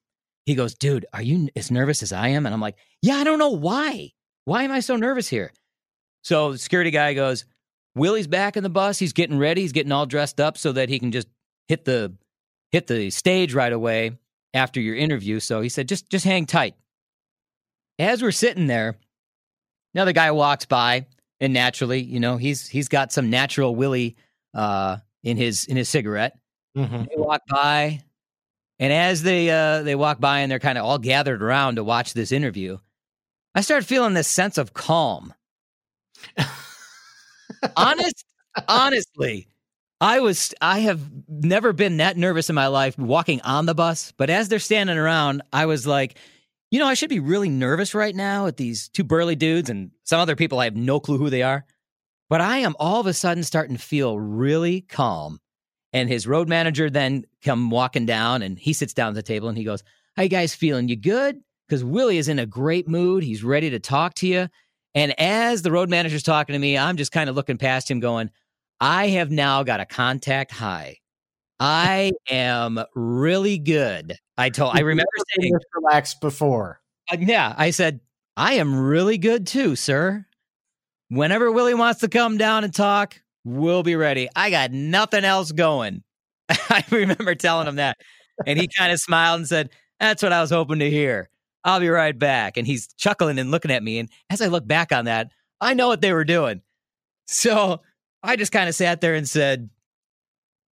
he 0.46 0.56
goes, 0.56 0.74
"Dude, 0.74 1.06
are 1.14 1.22
you 1.22 1.50
as 1.56 1.70
nervous 1.70 2.02
as 2.02 2.12
I 2.12 2.30
am?" 2.30 2.46
And 2.46 2.54
I'm 2.54 2.62
like, 2.62 2.78
"Yeah, 3.02 3.16
I 3.16 3.24
don't 3.24 3.40
know 3.40 3.52
why. 3.52 4.14
Why 4.46 4.64
am 4.64 4.72
I 4.72 4.80
so 4.80 4.96
nervous 4.96 5.28
here?" 5.28 5.52
So 6.24 6.54
the 6.54 6.58
security 6.58 6.92
guy 6.92 7.14
goes, 7.14 7.46
"Willie's 7.96 8.28
back 8.28 8.58
in 8.58 8.64
the 8.64 8.70
bus. 8.70 9.00
He's 9.00 9.14
getting 9.14 9.38
ready. 9.38 9.62
He's 9.62 9.74
getting 9.74 9.92
all 9.92 10.06
dressed 10.06 10.40
up 10.40 10.58
so 10.58 10.72
that 10.72 10.90
he 10.90 11.00
can 11.00 11.12
just 11.12 11.28
hit 11.68 11.86
the 11.86 12.14
hit 12.72 12.88
the 12.88 13.10
stage 13.10 13.54
right 13.54 13.74
away 13.74 14.18
after 14.54 14.80
your 14.80 14.96
interview." 14.96 15.40
So 15.40 15.62
he 15.62 15.70
said, 15.70 15.88
"Just 15.88 16.10
just 16.10 16.26
hang 16.26 16.46
tight." 16.46 16.76
As 18.00 18.22
we're 18.22 18.32
sitting 18.32 18.68
there, 18.68 18.96
another 19.94 20.14
guy 20.14 20.32
walks 20.32 20.66
by 20.66 21.06
and 21.40 21.54
naturally, 21.54 22.02
you 22.02 22.20
know, 22.20 22.38
he's 22.38 22.68
he's 22.68 22.88
got 22.88 23.12
some 23.12 23.30
natural 23.30 23.76
Willie 23.76 24.16
uh, 24.54 24.98
in 25.24 25.38
his 25.38 25.66
in 25.66 25.78
his 25.78 25.90
cigarette. 25.90 26.38
Mm-hmm. 26.78 27.04
They 27.04 27.16
walk 27.18 27.42
by, 27.50 28.02
and 28.78 28.94
as 28.94 29.24
they 29.24 29.50
uh, 29.50 29.84
they 29.84 29.96
walk 29.96 30.20
by 30.20 30.40
and 30.40 30.52
they're 30.52 30.60
kind 30.60 30.78
of 30.78 30.86
all 30.86 30.98
gathered 30.98 31.42
around 31.42 31.76
to 31.76 31.84
watch 31.84 32.14
this 32.14 32.32
interview, 32.32 32.78
I 33.56 33.62
start 33.62 33.86
feeling 33.86 34.14
this 34.14 34.28
sense 34.28 34.58
of 34.58 34.74
calm. 34.74 35.34
Honest, 37.76 38.26
honestly, 38.68 39.48
I 40.02 40.20
was 40.20 40.54
I 40.62 40.80
have 40.80 41.02
never 41.28 41.74
been 41.74 41.98
that 41.98 42.18
nervous 42.18 42.50
in 42.50 42.56
my 42.56 42.68
life 42.68 42.98
walking 42.98 43.42
on 43.42 43.66
the 43.66 43.76
bus, 43.76 44.14
but 44.18 44.30
as 44.30 44.48
they're 44.50 44.60
standing 44.60 44.98
around, 44.98 45.42
I 45.52 45.66
was 45.66 45.86
like, 45.86 46.18
you 46.72 46.80
know, 46.80 46.88
I 46.88 46.94
should 46.94 47.10
be 47.10 47.20
really 47.20 47.50
nervous 47.50 47.96
right 47.96 48.16
now 48.16 48.46
at 48.46 48.58
these 48.58 48.90
two 48.90 49.04
burly 49.04 49.36
dudes 49.36 49.70
and 49.70 49.92
some 50.04 50.20
other 50.20 50.36
people 50.36 50.60
I 50.60 50.66
have 50.66 50.76
no 50.76 51.00
clue 51.00 51.18
who 51.18 51.30
they 51.30 51.44
are. 51.44 51.66
But 52.30 52.42
I 52.42 52.60
am 52.60 52.76
all 52.80 53.00
of 53.00 53.08
a 53.08 53.14
sudden 53.14 53.44
starting 53.44 53.76
to 53.76 53.82
feel 53.82 54.20
really 54.20 54.82
calm. 54.82 55.40
And 55.94 56.08
his 56.08 56.28
road 56.28 56.48
manager 56.48 56.90
then 56.90 57.26
come 57.44 57.72
walking 57.72 58.06
down 58.06 58.44
and 58.44 58.60
he 58.60 58.74
sits 58.74 58.94
down 58.94 59.10
at 59.10 59.16
the 59.16 59.24
table 59.24 59.50
and 59.50 59.58
he 59.58 59.64
goes, 59.64 59.84
How 60.16 60.24
you 60.24 60.30
guys 60.30 60.54
feeling? 60.54 60.88
You 60.88 60.96
good? 60.96 61.40
Because 61.68 61.84
Willie 61.84 62.20
is 62.20 62.28
in 62.28 62.38
a 62.38 62.46
great 62.46 62.88
mood. 62.88 63.24
He's 63.24 63.44
ready 63.44 63.72
to 63.72 63.80
talk 63.80 64.14
to 64.16 64.28
you. 64.28 64.48
And 64.94 65.20
as 65.20 65.64
the 65.64 65.72
road 65.72 65.90
manager's 65.90 66.24
talking 66.24 66.54
to 66.54 66.60
me, 66.60 66.78
I'm 66.78 66.98
just 66.98 67.12
kind 67.12 67.30
of 67.30 67.36
looking 67.36 67.58
past 67.58 67.90
him 67.90 68.00
going, 68.00 68.30
I 68.80 69.08
have 69.10 69.32
now 69.32 69.64
got 69.64 69.80
a 69.80 69.86
contact 69.86 70.52
high. 70.52 70.98
I 71.60 72.12
am 72.30 72.80
really 72.96 73.58
good. 73.58 74.16
I 74.38 74.50
told 74.50 74.78
I 74.78 74.82
remember 74.82 75.10
saying 75.38 75.54
relaxed 75.76 76.22
before. 76.22 76.80
uh, 77.12 77.18
yeah, 77.20 77.54
I 77.58 77.72
said, 77.72 78.00
I 78.38 78.54
am 78.54 78.80
really 78.80 79.18
good 79.18 79.46
too, 79.46 79.76
sir. 79.76 80.26
Whenever 81.10 81.52
Willie 81.52 81.74
wants 81.74 82.02
to 82.02 82.08
come 82.08 82.38
down 82.38 82.64
and 82.64 82.74
talk, 82.74 83.22
we'll 83.44 83.84
be 83.84 83.96
ready. 83.96 84.30
I 84.36 84.50
got 84.50 84.72
nothing 84.72 85.26
else 85.26 85.52
going. 85.52 86.04
I 86.50 86.86
remember 86.92 87.36
telling 87.36 87.68
him 87.68 87.76
that. 87.76 87.98
And 88.46 88.58
he 88.58 88.70
kind 88.70 88.94
of 88.94 89.00
smiled 89.00 89.40
and 89.40 89.48
said, 89.48 89.72
That's 90.00 90.24
what 90.24 90.32
I 90.32 90.40
was 90.40 90.52
hoping 90.52 90.80
to 90.80 90.90
hear. 90.90 91.30
I'll 91.66 91.82
be 91.82 91.90
right 91.90 92.18
back. 92.18 92.56
And 92.56 92.66
he's 92.66 92.88
chuckling 92.98 93.38
and 93.38 93.52
looking 93.52 93.72
at 93.72 93.84
me. 93.84 94.00
And 94.00 94.10
as 94.30 94.42
I 94.42 94.48
look 94.48 94.66
back 94.66 94.94
on 94.94 95.06
that, 95.06 95.32
I 95.60 95.74
know 95.74 95.90
what 95.90 96.00
they 96.00 96.14
were 96.14 96.24
doing. 96.24 96.62
So 97.28 97.82
I 98.24 98.38
just 98.38 98.52
kind 98.52 98.70
of 98.70 98.76
sat 98.76 99.02
there 99.02 99.16
and 99.16 99.28
said, 99.28 99.70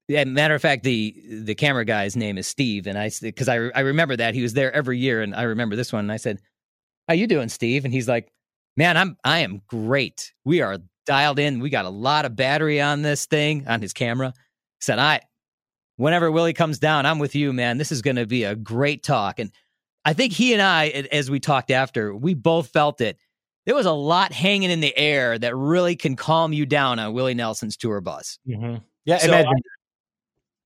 yeah, 0.07 0.23
matter 0.23 0.55
of 0.55 0.61
fact, 0.61 0.83
the 0.83 1.15
the 1.43 1.55
camera 1.55 1.83
guy's 1.83 2.15
name 2.15 2.37
is 2.37 2.47
Steve, 2.47 2.87
and 2.87 2.97
I 2.97 3.11
because 3.21 3.49
I 3.49 3.55
I 3.55 3.81
remember 3.81 4.15
that 4.15 4.33
he 4.33 4.41
was 4.41 4.53
there 4.53 4.71
every 4.73 4.97
year, 4.97 5.21
and 5.21 5.35
I 5.35 5.43
remember 5.43 5.75
this 5.75 5.91
one. 5.91 6.05
And 6.05 6.11
I 6.11 6.17
said, 6.17 6.39
"How 7.07 7.13
you 7.13 7.27
doing, 7.27 7.49
Steve?" 7.49 7.83
And 7.83 7.93
he's 7.93 8.07
like, 8.07 8.31
"Man, 8.77 8.95
I'm 8.95 9.17
I 9.25 9.39
am 9.39 9.61
great. 9.67 10.31
We 10.45 10.61
are 10.61 10.77
dialed 11.05 11.39
in. 11.39 11.59
We 11.59 11.69
got 11.69 11.85
a 11.85 11.89
lot 11.89 12.25
of 12.25 12.37
battery 12.37 12.79
on 12.79 13.01
this 13.01 13.25
thing 13.25 13.67
on 13.67 13.81
his 13.81 13.91
camera." 13.91 14.33
He 14.79 14.83
said, 14.83 14.97
"I, 14.97 15.19
whenever 15.97 16.31
Willie 16.31 16.53
comes 16.53 16.79
down, 16.79 17.05
I'm 17.05 17.19
with 17.19 17.35
you, 17.35 17.51
man. 17.51 17.77
This 17.77 17.91
is 17.91 18.01
going 18.01 18.15
to 18.15 18.25
be 18.25 18.45
a 18.45 18.55
great 18.55 19.03
talk." 19.03 19.39
And 19.39 19.51
I 20.05 20.13
think 20.13 20.32
he 20.32 20.53
and 20.53 20.62
I, 20.62 20.88
as 21.12 21.29
we 21.29 21.41
talked 21.41 21.69
after, 21.69 22.15
we 22.15 22.34
both 22.34 22.69
felt 22.69 23.01
it. 23.01 23.17
There 23.65 23.75
was 23.75 23.86
a 23.86 23.91
lot 23.91 24.32
hanging 24.32 24.71
in 24.71 24.79
the 24.79 24.97
air 24.97 25.38
that 25.38 25.53
really 25.53 25.97
can 25.97 26.15
calm 26.15 26.53
you 26.53 26.65
down 26.65 26.97
on 26.97 27.12
Willie 27.12 27.34
Nelson's 27.34 27.75
tour 27.75 27.99
bus. 27.99 28.39
Mm-hmm. 28.47 28.77
Yeah, 29.03 29.17
So 29.17 29.27
imagine. 29.27 29.51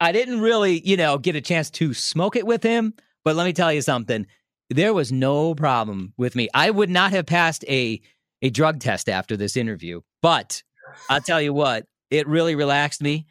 I 0.02 0.12
didn't 0.12 0.42
really, 0.42 0.82
you 0.82 0.98
know, 0.98 1.20
get 1.20 1.36
a 1.36 1.42
chance 1.42 1.70
to 1.72 1.94
smoke 1.94 2.36
it 2.36 2.48
with 2.48 2.64
him, 2.64 2.96
but 3.24 3.36
let 3.36 3.46
me 3.46 3.54
tell 3.54 3.72
you 3.72 3.84
something. 3.84 4.26
There 4.72 4.96
was 4.96 5.12
no 5.12 5.54
problem 5.54 6.14
with 6.18 6.36
me. 6.36 6.50
I 6.56 6.72
would 6.72 6.90
not 6.90 7.12
have 7.12 7.28
passed 7.28 7.64
a 7.70 8.02
a 8.42 8.50
drug 8.50 8.80
test 8.80 9.08
after 9.08 9.38
this 9.38 9.56
interview, 9.56 10.02
but 10.24 10.64
I'll 11.08 11.22
tell 11.22 11.40
you 11.40 11.54
what, 11.54 11.86
it 12.10 12.28
really 12.28 12.56
relaxed 12.56 13.00
me. 13.00 13.28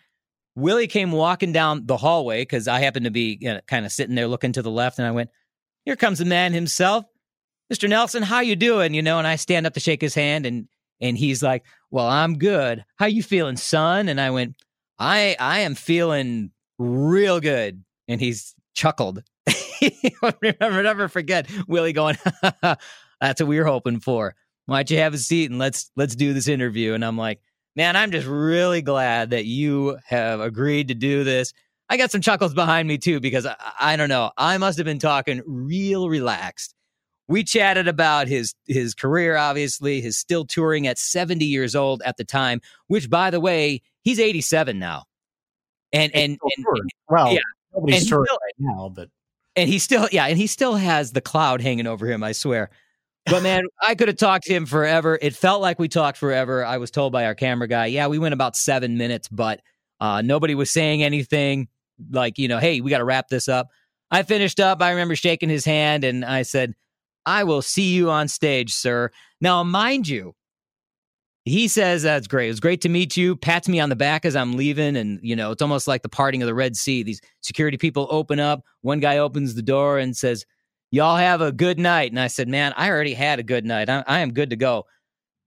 Willie 0.55 0.87
came 0.87 1.11
walking 1.11 1.51
down 1.51 1.87
the 1.87 1.97
hallway 1.97 2.43
because 2.43 2.69
I 2.69 2.79
happened 2.79 3.07
to 3.07 3.11
be 3.11 3.37
you 3.41 3.55
know, 3.55 3.61
kind 3.67 3.85
of 3.85 3.91
sitting 3.91 4.15
there 4.15 4.29
looking 4.29 4.53
to 4.53 4.63
the 4.63 4.71
left, 4.71 5.01
and 5.01 5.09
I 5.09 5.11
went, 5.11 5.31
"Here 5.85 5.97
comes 5.97 6.21
the 6.21 6.25
man 6.25 6.53
himself, 6.53 7.05
Mr. 7.73 7.89
Nelson. 7.89 8.23
How 8.23 8.41
you 8.41 8.55
doing?" 8.55 8.95
You 8.95 9.03
know, 9.03 9.19
and 9.19 9.27
I 9.27 9.35
stand 9.35 9.67
up 9.67 9.75
to 9.75 9.81
shake 9.81 10.01
his 10.01 10.15
hand, 10.15 10.47
and 10.47 10.69
and 11.01 11.19
he's 11.19 11.43
like, 11.43 11.65
"Well, 11.91 12.07
I'm 12.07 12.39
good. 12.39 12.85
How 12.95 13.07
you 13.07 13.25
feeling, 13.25 13.57
son?" 13.57 14.09
And 14.09 14.21
I 14.21 14.31
went, 14.31 14.55
"I 15.01 15.35
I 15.41 15.61
am 15.61 15.75
feeling 15.75 16.53
real 16.81 17.41
good," 17.41 17.85
and 18.09 18.21
he's 18.21 18.55
chuckled. 18.75 19.23
Remember, 20.43 20.83
never 20.83 21.09
forget 21.09 21.49
Willie 21.69 21.93
going, 21.93 22.17
"That's 22.63 23.41
what 23.41 23.47
we 23.47 23.59
were 23.59 23.67
hoping 23.67 24.01
for." 24.01 24.35
Why 24.67 24.79
don't 24.79 24.91
you 24.91 24.99
have 24.99 25.15
a 25.15 25.19
seat 25.19 25.51
and 25.51 25.59
let's 25.59 25.91
let's 25.97 26.15
do 26.15 26.33
this 26.33 26.49
interview? 26.49 26.95
And 26.95 27.05
I'm 27.05 27.19
like, 27.19 27.41
man, 27.75 27.97
I'm 27.97 28.13
just 28.13 28.27
really 28.27 28.83
glad 28.83 29.31
that 29.31 29.45
you 29.45 29.99
have 30.07 30.41
agreed 30.41 30.89
to 30.89 30.95
do 30.95 31.25
this. 31.25 31.53
I 31.89 31.97
got 31.97 32.13
some 32.13 32.21
chuckles 32.21 32.55
behind 32.55 32.87
me 32.87 32.97
too 32.99 33.19
because 33.19 33.47
I, 33.47 33.57
I 33.81 33.97
don't 33.97 34.09
know. 34.09 34.31
I 34.37 34.59
must 34.59 34.79
have 34.79 34.85
been 34.85 35.01
talking 35.01 35.43
real 35.45 36.09
relaxed. 36.09 36.75
We 37.27 37.43
chatted 37.43 37.89
about 37.89 38.29
his 38.29 38.55
his 38.67 38.95
career, 38.95 39.37
obviously, 39.37 40.01
his 40.01 40.17
still 40.17 40.45
touring 40.45 40.87
at 40.87 40.99
70 40.99 41.45
years 41.45 41.75
old 41.75 42.03
at 42.05 42.17
the 42.17 42.25
time, 42.25 42.61
which 42.87 43.11
by 43.11 43.31
the 43.31 43.41
way, 43.41 43.83
he's 44.03 44.21
87 44.21 44.79
now. 44.79 45.05
And 45.93 46.15
and 46.15 46.39
and, 46.41 46.65
Sure. 46.65 46.85
well, 47.09 47.33
yeah. 47.33 47.41
nobody's 47.75 48.01
And 48.01 48.09
sure 48.09 48.21
right 48.21 48.55
now, 48.59 48.89
but 48.95 49.09
and 49.57 49.69
he 49.69 49.79
still 49.79 50.09
yeah, 50.13 50.27
and 50.27 50.39
he 50.39 50.47
still 50.47 50.77
has 50.77 51.13
the 51.13 51.21
cloud 51.21 51.61
hanging 51.61 51.87
over 51.87 52.07
him, 52.07 52.23
I 52.23 52.33
swear. 52.33 52.71
But 53.27 53.43
man, 53.43 53.65
I 53.83 53.95
could 53.95 54.09
have 54.09 54.17
talked 54.17 54.45
to 54.47 54.55
him 54.55 54.67
forever. 54.67 55.19
It 55.21 55.35
felt 55.35 55.61
like 55.61 55.79
we 55.79 55.89
talked 55.89 56.19
forever. 56.19 56.65
I 56.65 56.79
was 56.79 56.91
told 56.91 57.13
by 57.13 57.25
our 57.27 57.35
camera 57.35 57.69
guy, 57.69 57.87
yeah, 57.87 58.07
we 58.07 58.19
went 58.19 58.35
about 58.35 58.57
seven 58.57 58.97
minutes, 58.97 59.29
but 59.29 59.61
uh, 60.01 60.23
nobody 60.23 60.55
was 60.55 60.71
saying 60.71 61.03
anything 61.03 61.69
like, 62.11 62.39
you 62.39 62.49
know, 62.49 62.59
hey, 62.59 62.81
we 62.81 62.91
got 62.91 62.99
to 62.99 63.05
wrap 63.05 63.29
this 63.29 63.49
up. 63.49 63.69
I 64.11 64.23
finished 64.23 64.59
up. 64.59 64.81
I 64.83 64.91
remember 64.91 65.15
shaking 65.15 65.49
his 65.49 65.65
hand 65.65 66.05
and 66.05 66.25
I 66.25 66.43
said, 66.43 66.75
I 67.27 67.45
will 67.45 67.63
see 67.63 67.93
you 67.93 68.11
on 68.11 68.29
stage, 68.29 68.73
sir. 68.73 69.11
Now, 69.41 69.63
mind 69.63 70.09
you, 70.09 70.35
he 71.51 71.69
says 71.69 72.03
that's 72.03 72.27
great. 72.27 72.47
It 72.47 72.51
was 72.51 72.61
great 72.61 72.81
to 72.83 72.89
meet 72.89 73.17
you. 73.17 73.37
Pats 73.37 73.69
me 73.69 73.81
on 73.81 73.89
the 73.89 73.97
back 73.97 74.25
as 74.25 74.37
I'm 74.37 74.57
leaving, 74.57 74.97
and 74.97 75.19
you 75.23 75.35
know 75.35 75.51
it's 75.51 75.63
almost 75.63 75.89
like 75.89 76.03
the 76.03 76.09
parting 76.09 76.43
of 76.43 76.47
the 76.47 76.55
Red 76.55 76.77
Sea. 76.77 77.03
These 77.03 77.21
security 77.41 77.77
people 77.77 78.07
open 78.11 78.39
up. 78.39 78.65
One 78.83 79.01
guy 79.01 79.19
opens 79.19 79.55
the 79.55 79.63
door 79.63 79.99
and 79.99 80.17
says, 80.17 80.45
"Y'all 80.91 81.17
have 81.17 81.41
a 81.41 81.53
good 81.53 81.79
night." 81.79 82.13
And 82.13 82.21
I 82.21 82.29
said, 82.29 82.49
"Man, 82.49 82.73
I 82.77 82.89
already 82.91 83.15
had 83.15 83.39
a 83.39 83.43
good 83.43 83.65
night. 83.65 83.89
I, 83.89 84.05
I 84.07 84.21
am 84.21 84.33
good 84.33 84.51
to 84.51 84.57
go." 84.57 84.87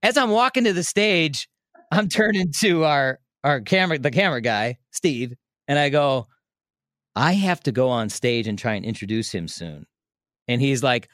As 0.01 0.17
I'm 0.17 0.31
walking 0.31 0.65
to 0.65 0.73
the 0.73 0.83
stage, 0.83 1.47
I'm 1.91 2.09
turning 2.09 2.51
to 2.59 2.83
our 2.85 3.19
our 3.43 3.61
camera, 3.61 3.97
the 3.97 4.11
camera 4.11 4.41
guy, 4.41 4.77
Steve, 4.91 5.33
and 5.67 5.79
I 5.79 5.89
go, 5.89 6.27
"I 7.15 7.33
have 7.33 7.61
to 7.61 7.71
go 7.71 7.89
on 7.89 8.09
stage 8.09 8.47
and 8.47 8.59
try 8.59 8.73
and 8.73 8.85
introduce 8.85 9.31
him 9.31 9.47
soon." 9.47 9.85
And 10.47 10.59
he's 10.59 10.83
like, 10.83 11.07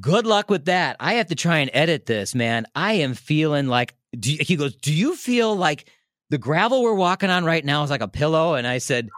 Good 0.00 0.26
luck 0.26 0.50
with 0.50 0.64
that. 0.64 0.96
I 0.98 1.14
have 1.14 1.28
to 1.28 1.34
try 1.34 1.58
and 1.58 1.70
edit 1.72 2.06
this, 2.06 2.34
man. 2.34 2.66
I 2.74 2.94
am 2.94 3.14
feeling 3.14 3.68
like, 3.68 3.94
you, 4.22 4.38
he 4.40 4.56
goes, 4.56 4.74
Do 4.76 4.92
you 4.92 5.16
feel 5.16 5.54
like 5.56 5.90
the 6.30 6.38
gravel 6.38 6.82
we're 6.82 6.94
walking 6.94 7.30
on 7.30 7.44
right 7.44 7.64
now 7.64 7.82
is 7.82 7.90
like 7.90 8.00
a 8.00 8.08
pillow? 8.08 8.54
And 8.54 8.66
I 8.66 8.78
said, 8.78 9.08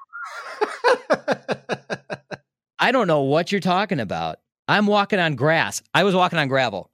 I 2.78 2.92
don't 2.92 3.06
know 3.06 3.22
what 3.22 3.52
you're 3.52 3.60
talking 3.60 4.00
about. 4.00 4.38
I'm 4.68 4.86
walking 4.86 5.18
on 5.18 5.36
grass. 5.36 5.82
I 5.94 6.04
was 6.04 6.14
walking 6.14 6.38
on 6.38 6.48
gravel. 6.48 6.90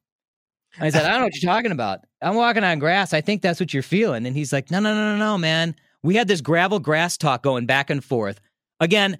I 0.80 0.90
said, 0.90 1.04
I 1.04 1.10
don't 1.10 1.20
know 1.20 1.26
what 1.26 1.42
you're 1.42 1.52
talking 1.52 1.72
about. 1.72 2.00
I'm 2.22 2.34
walking 2.34 2.64
on 2.64 2.78
grass. 2.78 3.12
I 3.12 3.20
think 3.20 3.42
that's 3.42 3.60
what 3.60 3.74
you're 3.74 3.82
feeling. 3.82 4.26
And 4.26 4.36
he's 4.36 4.52
like, 4.52 4.70
No, 4.70 4.80
no, 4.80 4.94
no, 4.94 5.12
no, 5.12 5.18
no, 5.18 5.38
man. 5.38 5.74
We 6.02 6.16
had 6.16 6.28
this 6.28 6.40
gravel 6.40 6.80
grass 6.80 7.16
talk 7.16 7.42
going 7.42 7.66
back 7.66 7.90
and 7.90 8.02
forth. 8.02 8.40
Again, 8.80 9.18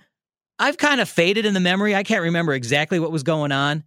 I've 0.58 0.78
kind 0.78 1.00
of 1.00 1.08
faded 1.08 1.46
in 1.46 1.54
the 1.54 1.60
memory. 1.60 1.94
I 1.94 2.02
can't 2.02 2.22
remember 2.22 2.52
exactly 2.52 2.98
what 2.98 3.12
was 3.12 3.22
going 3.22 3.52
on. 3.52 3.84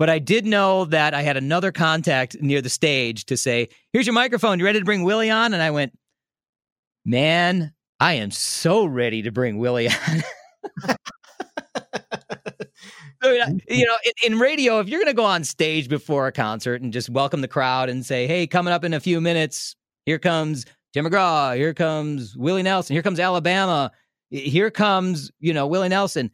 But 0.00 0.08
I 0.08 0.18
did 0.18 0.46
know 0.46 0.86
that 0.86 1.12
I 1.12 1.20
had 1.20 1.36
another 1.36 1.72
contact 1.72 2.40
near 2.40 2.62
the 2.62 2.70
stage 2.70 3.26
to 3.26 3.36
say, 3.36 3.68
Here's 3.92 4.06
your 4.06 4.14
microphone. 4.14 4.58
You 4.58 4.64
ready 4.64 4.78
to 4.78 4.84
bring 4.84 5.04
Willie 5.04 5.28
on? 5.28 5.52
And 5.52 5.62
I 5.62 5.70
went, 5.72 5.92
Man, 7.04 7.74
I 8.00 8.14
am 8.14 8.30
so 8.30 8.86
ready 8.86 9.20
to 9.20 9.30
bring 9.30 9.58
Willie 9.58 9.88
on. 9.88 10.22
You 13.22 13.84
know, 13.84 13.96
in, 14.24 14.32
in 14.32 14.38
radio, 14.38 14.80
if 14.80 14.88
you're 14.88 14.98
going 14.98 15.12
to 15.12 15.14
go 15.14 15.26
on 15.26 15.44
stage 15.44 15.90
before 15.90 16.26
a 16.26 16.32
concert 16.32 16.80
and 16.80 16.90
just 16.90 17.10
welcome 17.10 17.42
the 17.42 17.48
crowd 17.48 17.90
and 17.90 18.04
say, 18.04 18.26
Hey, 18.26 18.46
coming 18.46 18.72
up 18.72 18.82
in 18.82 18.94
a 18.94 19.00
few 19.00 19.20
minutes, 19.20 19.76
here 20.06 20.18
comes 20.18 20.64
Tim 20.94 21.04
McGraw. 21.04 21.54
Here 21.54 21.74
comes 21.74 22.34
Willie 22.34 22.62
Nelson. 22.62 22.94
Here 22.94 23.02
comes 23.02 23.20
Alabama. 23.20 23.92
Here 24.30 24.70
comes 24.70 25.30
you 25.38 25.52
know 25.52 25.66
Willie 25.66 25.90
Nelson. 25.90 26.30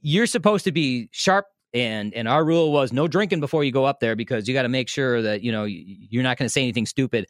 You're 0.00 0.26
supposed 0.26 0.62
to 0.66 0.72
be 0.72 1.08
sharp 1.10 1.46
and 1.74 2.14
and 2.14 2.28
our 2.28 2.44
rule 2.44 2.72
was 2.72 2.92
no 2.92 3.08
drinking 3.08 3.40
before 3.40 3.64
you 3.64 3.72
go 3.72 3.84
up 3.84 4.00
there 4.00 4.16
because 4.16 4.48
you 4.48 4.54
got 4.54 4.62
to 4.62 4.68
make 4.68 4.88
sure 4.88 5.22
that 5.22 5.42
you 5.42 5.52
know 5.52 5.64
you're 5.64 6.22
not 6.22 6.38
going 6.38 6.46
to 6.46 6.52
say 6.52 6.62
anything 6.62 6.86
stupid. 6.86 7.26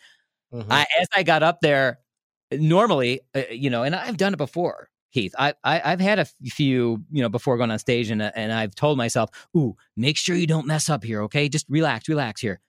Mm-hmm. 0.53 0.73
I, 0.73 0.87
as 1.01 1.09
I 1.15 1.23
got 1.23 1.43
up 1.43 1.61
there, 1.61 1.99
normally, 2.53 3.21
uh, 3.35 3.43
you 3.51 3.71
know, 3.71 3.83
and 3.83 3.95
I've 3.95 4.17
done 4.17 4.33
it 4.33 4.39
before. 4.39 4.89
Keith, 5.13 5.35
I, 5.39 5.55
I 5.65 5.79
have 5.79 6.01
had 6.01 6.19
a 6.19 6.27
few, 6.27 7.03
you 7.11 7.23
know, 7.23 7.31
before 7.31 7.57
going 7.57 7.71
on 7.71 7.79
stage, 7.79 8.11
and 8.11 8.23
and 8.23 8.53
I've 8.53 8.75
told 8.75 8.99
myself, 8.99 9.31
"Ooh, 9.57 9.75
make 9.97 10.17
sure 10.17 10.37
you 10.37 10.47
don't 10.47 10.67
mess 10.67 10.91
up 10.91 11.03
here, 11.03 11.23
okay? 11.23 11.49
Just 11.49 11.67
relax, 11.69 12.09
relax 12.09 12.41
here." 12.41 12.61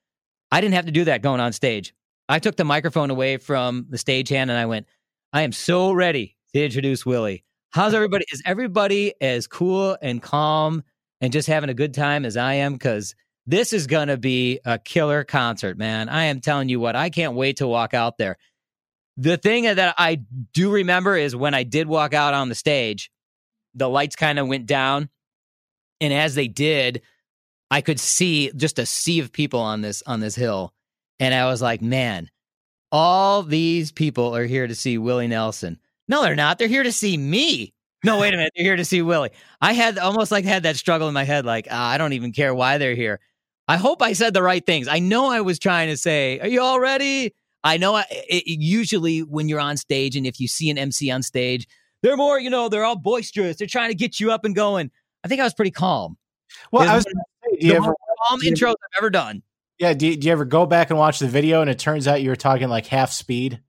I 0.51 0.61
didn't 0.61 0.75
have 0.75 0.85
to 0.85 0.91
do 0.91 1.03
that 1.05 1.21
going 1.21 1.41
on 1.41 1.53
stage. 1.53 1.93
I 2.29 2.39
took 2.39 2.55
the 2.55 2.63
microphone 2.63 3.09
away 3.09 3.37
from 3.37 3.87
the 3.89 3.97
stagehand, 3.97 4.43
and 4.43 4.53
I 4.53 4.67
went, 4.67 4.87
"I 5.33 5.41
am 5.41 5.51
so 5.51 5.91
ready 5.91 6.37
to 6.53 6.63
introduce 6.63 7.05
Willie. 7.05 7.43
How's 7.71 7.93
everybody? 7.93 8.23
Is 8.31 8.41
everybody 8.45 9.13
as 9.19 9.45
cool 9.45 9.97
and 10.01 10.21
calm 10.21 10.83
and 11.21 11.33
just 11.33 11.47
having 11.47 11.69
a 11.69 11.73
good 11.73 11.93
time 11.93 12.25
as 12.25 12.37
I 12.37 12.55
am? 12.55 12.73
Because 12.73 13.15
this 13.45 13.73
is 13.73 13.87
going 13.87 14.09
to 14.09 14.17
be 14.17 14.59
a 14.65 14.77
killer 14.77 15.23
concert, 15.23 15.77
man. 15.77 16.09
I 16.09 16.25
am 16.25 16.39
telling 16.39 16.69
you 16.69 16.79
what, 16.79 16.95
I 16.95 17.09
can't 17.09 17.33
wait 17.33 17.57
to 17.57 17.67
walk 17.67 17.93
out 17.93 18.17
there. 18.17 18.37
The 19.17 19.37
thing 19.37 19.63
that 19.63 19.95
I 19.97 20.21
do 20.53 20.71
remember 20.71 21.17
is 21.17 21.35
when 21.35 21.53
I 21.53 21.63
did 21.63 21.87
walk 21.87 22.13
out 22.13 22.33
on 22.33 22.47
the 22.47 22.55
stage, 22.55 23.11
the 23.73 23.89
lights 23.89 24.15
kind 24.15 24.39
of 24.39 24.47
went 24.47 24.65
down. 24.65 25.09
And 25.99 26.13
as 26.13 26.35
they 26.35 26.47
did, 26.47 27.01
I 27.71 27.81
could 27.81 27.99
see 27.99 28.51
just 28.55 28.79
a 28.79 28.85
sea 28.85 29.19
of 29.19 29.31
people 29.31 29.59
on 29.59 29.81
this 29.81 30.01
on 30.05 30.19
this 30.19 30.35
hill. 30.35 30.73
And 31.19 31.33
I 31.33 31.45
was 31.45 31.61
like, 31.61 31.81
man, 31.81 32.29
all 32.91 33.43
these 33.43 33.91
people 33.91 34.35
are 34.35 34.45
here 34.45 34.67
to 34.67 34.75
see 34.75 34.97
Willie 34.97 35.27
Nelson. 35.27 35.79
No, 36.07 36.23
they're 36.23 36.35
not. 36.35 36.57
They're 36.57 36.67
here 36.67 36.83
to 36.83 36.91
see 36.91 37.17
me. 37.17 37.73
No, 38.03 38.19
wait 38.19 38.33
a 38.33 38.37
minute. 38.37 38.53
They're 38.55 38.65
here 38.65 38.75
to 38.75 38.85
see 38.85 39.01
Willie. 39.01 39.31
I 39.61 39.73
had 39.73 39.97
almost 39.97 40.31
like 40.31 40.45
had 40.45 40.63
that 40.63 40.77
struggle 40.77 41.07
in 41.07 41.13
my 41.13 41.25
head, 41.25 41.45
like, 41.45 41.67
uh, 41.69 41.75
I 41.75 41.97
don't 41.97 42.13
even 42.13 42.31
care 42.31 42.55
why 42.55 42.77
they're 42.77 42.95
here. 42.95 43.19
I 43.67 43.77
hope 43.77 44.01
I 44.01 44.13
said 44.13 44.33
the 44.33 44.41
right 44.41 44.65
things. 44.65 44.87
I 44.87 44.99
know 44.99 45.29
I 45.29 45.41
was 45.41 45.59
trying 45.59 45.89
to 45.89 45.97
say, 45.97 46.39
Are 46.39 46.47
you 46.47 46.61
all 46.61 46.79
ready? 46.79 47.35
I 47.63 47.77
know 47.77 47.95
I, 47.95 48.05
it, 48.09 48.43
usually 48.47 49.19
when 49.19 49.49
you're 49.49 49.59
on 49.59 49.77
stage 49.77 50.15
and 50.15 50.25
if 50.25 50.39
you 50.39 50.47
see 50.47 50.69
an 50.69 50.77
MC 50.77 51.11
on 51.11 51.21
stage, 51.21 51.67
they're 52.01 52.17
more, 52.17 52.39
you 52.39 52.49
know, 52.49 52.69
they're 52.69 52.85
all 52.85 52.95
boisterous. 52.95 53.57
They're 53.57 53.67
trying 53.67 53.89
to 53.89 53.95
get 53.95 54.19
you 54.19 54.31
up 54.31 54.45
and 54.45 54.55
going. 54.55 54.91
I 55.23 55.27
think 55.27 55.41
I 55.41 55.43
was 55.43 55.53
pretty 55.53 55.71
calm. 55.71 56.17
Well, 56.71 56.89
I 56.89 56.95
was 56.95 57.05
do 57.05 57.13
you 57.59 57.73
ever, 57.73 57.93
calm 58.27 58.39
intros 58.41 58.71
I've 58.71 58.97
ever 58.99 59.09
done. 59.09 59.43
Yeah. 59.77 59.93
Do 59.93 60.07
you, 60.07 60.15
do 60.15 60.27
you 60.27 60.31
ever 60.31 60.45
go 60.45 60.65
back 60.65 60.89
and 60.89 60.97
watch 60.97 61.19
the 61.19 61.27
video 61.27 61.61
and 61.61 61.69
it 61.69 61.77
turns 61.79 62.07
out 62.07 62.21
you 62.21 62.29
were 62.29 62.35
talking 62.35 62.69
like 62.69 62.87
half 62.87 63.11
speed? 63.11 63.61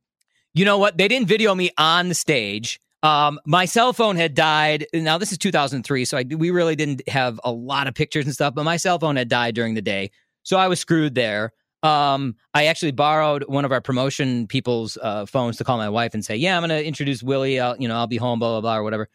You 0.54 0.64
know 0.64 0.78
what? 0.78 0.96
They 0.96 1.08
didn't 1.08 1.28
video 1.28 1.54
me 1.54 1.70
on 1.76 2.08
the 2.08 2.14
stage. 2.14 2.80
Um, 3.02 3.40
my 3.46 3.64
cell 3.64 3.92
phone 3.92 4.16
had 4.16 4.34
died. 4.34 4.86
Now 4.92 5.16
this 5.18 5.32
is 5.32 5.38
2003, 5.38 6.04
so 6.04 6.18
I, 6.18 6.24
we 6.28 6.50
really 6.50 6.76
didn't 6.76 7.08
have 7.08 7.40
a 7.44 7.52
lot 7.52 7.86
of 7.86 7.94
pictures 7.94 8.26
and 8.26 8.34
stuff. 8.34 8.54
But 8.54 8.64
my 8.64 8.76
cell 8.76 8.98
phone 8.98 9.16
had 9.16 9.28
died 9.28 9.54
during 9.54 9.74
the 9.74 9.82
day, 9.82 10.10
so 10.42 10.58
I 10.58 10.68
was 10.68 10.80
screwed 10.80 11.14
there. 11.14 11.52
Um, 11.82 12.34
I 12.52 12.66
actually 12.66 12.92
borrowed 12.92 13.44
one 13.48 13.64
of 13.64 13.72
our 13.72 13.80
promotion 13.80 14.46
people's 14.46 14.98
uh, 15.00 15.24
phones 15.24 15.56
to 15.58 15.64
call 15.64 15.78
my 15.78 15.88
wife 15.88 16.12
and 16.12 16.22
say, 16.22 16.36
"Yeah, 16.36 16.56
I'm 16.56 16.60
going 16.60 16.78
to 16.78 16.86
introduce 16.86 17.22
Willie. 17.22 17.58
I'll, 17.58 17.76
you 17.78 17.88
know, 17.88 17.96
I'll 17.96 18.06
be 18.06 18.18
home, 18.18 18.38
blah 18.38 18.50
blah 18.50 18.60
blah, 18.60 18.76
or 18.76 18.82
whatever." 18.82 19.08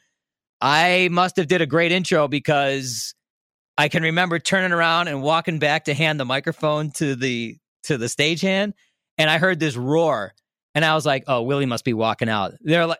I 0.61 1.09
must 1.11 1.37
have 1.37 1.47
did 1.47 1.61
a 1.61 1.67
great 1.67 1.91
intro 1.91 2.27
because 2.27 3.13
I 3.77 3.87
can 3.87 4.01
remember 4.01 4.39
turning 4.39 4.71
around 4.71 5.09
and 5.09 5.21
walking 5.21 5.59
back 5.59 5.85
to 5.85 5.93
hand 5.93 6.19
the 6.19 6.25
microphone 6.25 6.89
to 6.93 7.15
the 7.15 7.57
to 7.83 7.99
the 7.99 8.07
stagehand, 8.07 8.73
and 9.19 9.29
I 9.29 9.37
heard 9.37 9.59
this 9.59 9.75
roar, 9.75 10.33
and 10.73 10.83
I 10.83 10.95
was 10.95 11.05
like, 11.05 11.25
"Oh, 11.27 11.43
Willie 11.43 11.67
must 11.67 11.85
be 11.85 11.93
walking 11.93 12.29
out." 12.29 12.53
They're 12.61 12.87
like, 12.87 12.97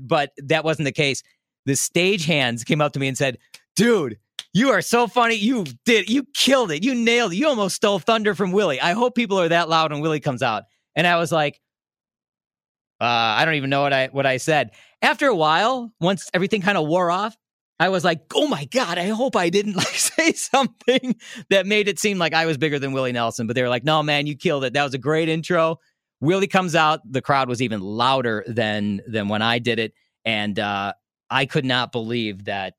but 0.00 0.32
that 0.38 0.64
wasn't 0.64 0.86
the 0.86 0.92
case. 0.92 1.22
The 1.66 1.76
stage 1.76 2.26
hands 2.26 2.64
came 2.64 2.80
up 2.80 2.92
to 2.92 3.00
me 3.00 3.08
and 3.08 3.16
said, 3.16 3.38
"Dude, 3.76 4.18
you 4.52 4.70
are 4.70 4.82
so 4.82 5.06
funny. 5.06 5.34
You 5.34 5.66
did. 5.84 6.08
You 6.08 6.24
killed 6.34 6.70
it. 6.70 6.84
You 6.84 6.94
nailed 6.94 7.32
it. 7.32 7.36
You 7.36 7.48
almost 7.48 7.76
stole 7.76 7.98
thunder 7.98 8.34
from 8.34 8.52
Willie. 8.52 8.80
I 8.80 8.92
hope 8.92 9.14
people 9.14 9.38
are 9.38 9.48
that 9.48 9.68
loud 9.68 9.92
when 9.92 10.00
Willie 10.00 10.20
comes 10.20 10.42
out." 10.42 10.64
And 10.96 11.06
I 11.06 11.16
was 11.16 11.30
like, 11.30 11.60
uh, 13.00 13.04
"I 13.04 13.44
don't 13.44 13.54
even 13.54 13.70
know 13.70 13.82
what 13.82 13.92
I 13.92 14.08
what 14.08 14.26
I 14.26 14.38
said." 14.38 14.70
After 15.02 15.26
a 15.26 15.36
while, 15.36 15.92
once 16.00 16.28
everything 16.34 16.62
kind 16.62 16.76
of 16.76 16.86
wore 16.86 17.10
off, 17.10 17.36
I 17.80 17.88
was 17.88 18.04
like, 18.04 18.20
"Oh 18.34 18.46
my 18.46 18.66
god! 18.66 18.98
I 18.98 19.08
hope 19.08 19.34
I 19.36 19.48
didn't 19.48 19.74
like 19.76 19.86
say 19.88 20.32
something 20.32 21.16
that 21.48 21.66
made 21.66 21.88
it 21.88 21.98
seem 21.98 22.18
like 22.18 22.34
I 22.34 22.46
was 22.46 22.58
bigger 22.58 22.78
than 22.78 22.92
Willie 22.92 23.12
Nelson." 23.12 23.46
But 23.46 23.56
they 23.56 23.62
were 23.62 23.70
like, 23.70 23.84
"No, 23.84 24.02
man, 24.02 24.26
you 24.26 24.36
killed 24.36 24.64
it. 24.64 24.74
That 24.74 24.84
was 24.84 24.94
a 24.94 24.98
great 24.98 25.28
intro." 25.28 25.78
Willie 26.20 26.46
comes 26.46 26.74
out, 26.74 27.00
the 27.10 27.22
crowd 27.22 27.48
was 27.48 27.62
even 27.62 27.80
louder 27.80 28.44
than 28.46 29.00
than 29.06 29.28
when 29.28 29.42
I 29.42 29.58
did 29.58 29.78
it, 29.78 29.94
and 30.24 30.58
uh, 30.58 30.92
I 31.30 31.46
could 31.46 31.64
not 31.64 31.92
believe 31.92 32.44
that 32.44 32.74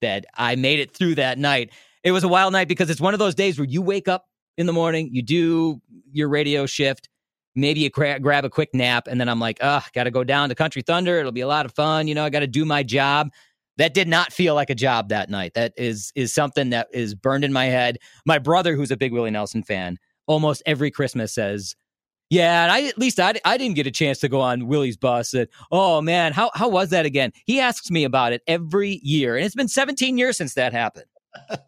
that 0.00 0.26
I 0.34 0.56
made 0.56 0.80
it 0.80 0.94
through 0.94 1.16
that 1.16 1.38
night. 1.38 1.70
It 2.02 2.12
was 2.12 2.24
a 2.24 2.28
wild 2.28 2.52
night 2.52 2.68
because 2.68 2.90
it's 2.90 3.00
one 3.00 3.14
of 3.14 3.18
those 3.18 3.34
days 3.34 3.58
where 3.58 3.66
you 3.66 3.82
wake 3.82 4.08
up 4.08 4.26
in 4.56 4.66
the 4.66 4.72
morning, 4.72 5.08
you 5.12 5.22
do 5.22 5.80
your 6.12 6.28
radio 6.28 6.66
shift, 6.66 7.08
maybe 7.54 7.80
you 7.80 7.90
gra- 7.90 8.20
grab 8.20 8.44
a 8.44 8.50
quick 8.50 8.70
nap, 8.74 9.06
and 9.08 9.20
then 9.20 9.28
I'm 9.28 9.40
like, 9.40 9.58
ugh, 9.60 9.82
got 9.94 10.04
to 10.04 10.10
go 10.10 10.22
down 10.24 10.48
to 10.50 10.54
Country 10.54 10.82
Thunder. 10.82 11.18
It'll 11.18 11.32
be 11.32 11.40
a 11.40 11.48
lot 11.48 11.66
of 11.66 11.74
fun. 11.74 12.06
You 12.06 12.14
know, 12.14 12.24
I 12.24 12.30
got 12.30 12.40
to 12.40 12.46
do 12.46 12.64
my 12.64 12.82
job. 12.82 13.30
That 13.76 13.94
did 13.94 14.06
not 14.06 14.32
feel 14.32 14.54
like 14.54 14.70
a 14.70 14.74
job 14.74 15.08
that 15.08 15.30
night. 15.30 15.54
That 15.54 15.72
is 15.76 16.12
is 16.14 16.32
something 16.32 16.70
that 16.70 16.88
is 16.92 17.14
burned 17.14 17.44
in 17.44 17.52
my 17.52 17.64
head. 17.64 17.98
My 18.24 18.38
brother, 18.38 18.76
who's 18.76 18.92
a 18.92 18.96
big 18.96 19.12
Willie 19.12 19.32
Nelson 19.32 19.64
fan, 19.64 19.98
almost 20.26 20.62
every 20.64 20.90
Christmas 20.92 21.34
says, 21.34 21.74
yeah, 22.30 22.64
and 22.64 22.72
I 22.72 22.88
at 22.88 22.98
least 22.98 23.20
I, 23.20 23.34
I 23.44 23.56
didn't 23.56 23.76
get 23.76 23.86
a 23.86 23.90
chance 23.90 24.18
to 24.20 24.28
go 24.28 24.40
on 24.40 24.66
Willie's 24.66 24.96
bus. 24.96 25.34
And, 25.34 25.48
oh 25.70 26.00
man, 26.00 26.32
how 26.32 26.50
how 26.54 26.68
was 26.68 26.90
that 26.90 27.06
again? 27.06 27.32
He 27.44 27.60
asks 27.60 27.90
me 27.90 28.04
about 28.04 28.32
it 28.32 28.42
every 28.46 29.00
year, 29.02 29.36
and 29.36 29.44
it's 29.44 29.54
been 29.54 29.68
17 29.68 30.18
years 30.18 30.36
since 30.36 30.54
that 30.54 30.72
happened. 30.72 31.06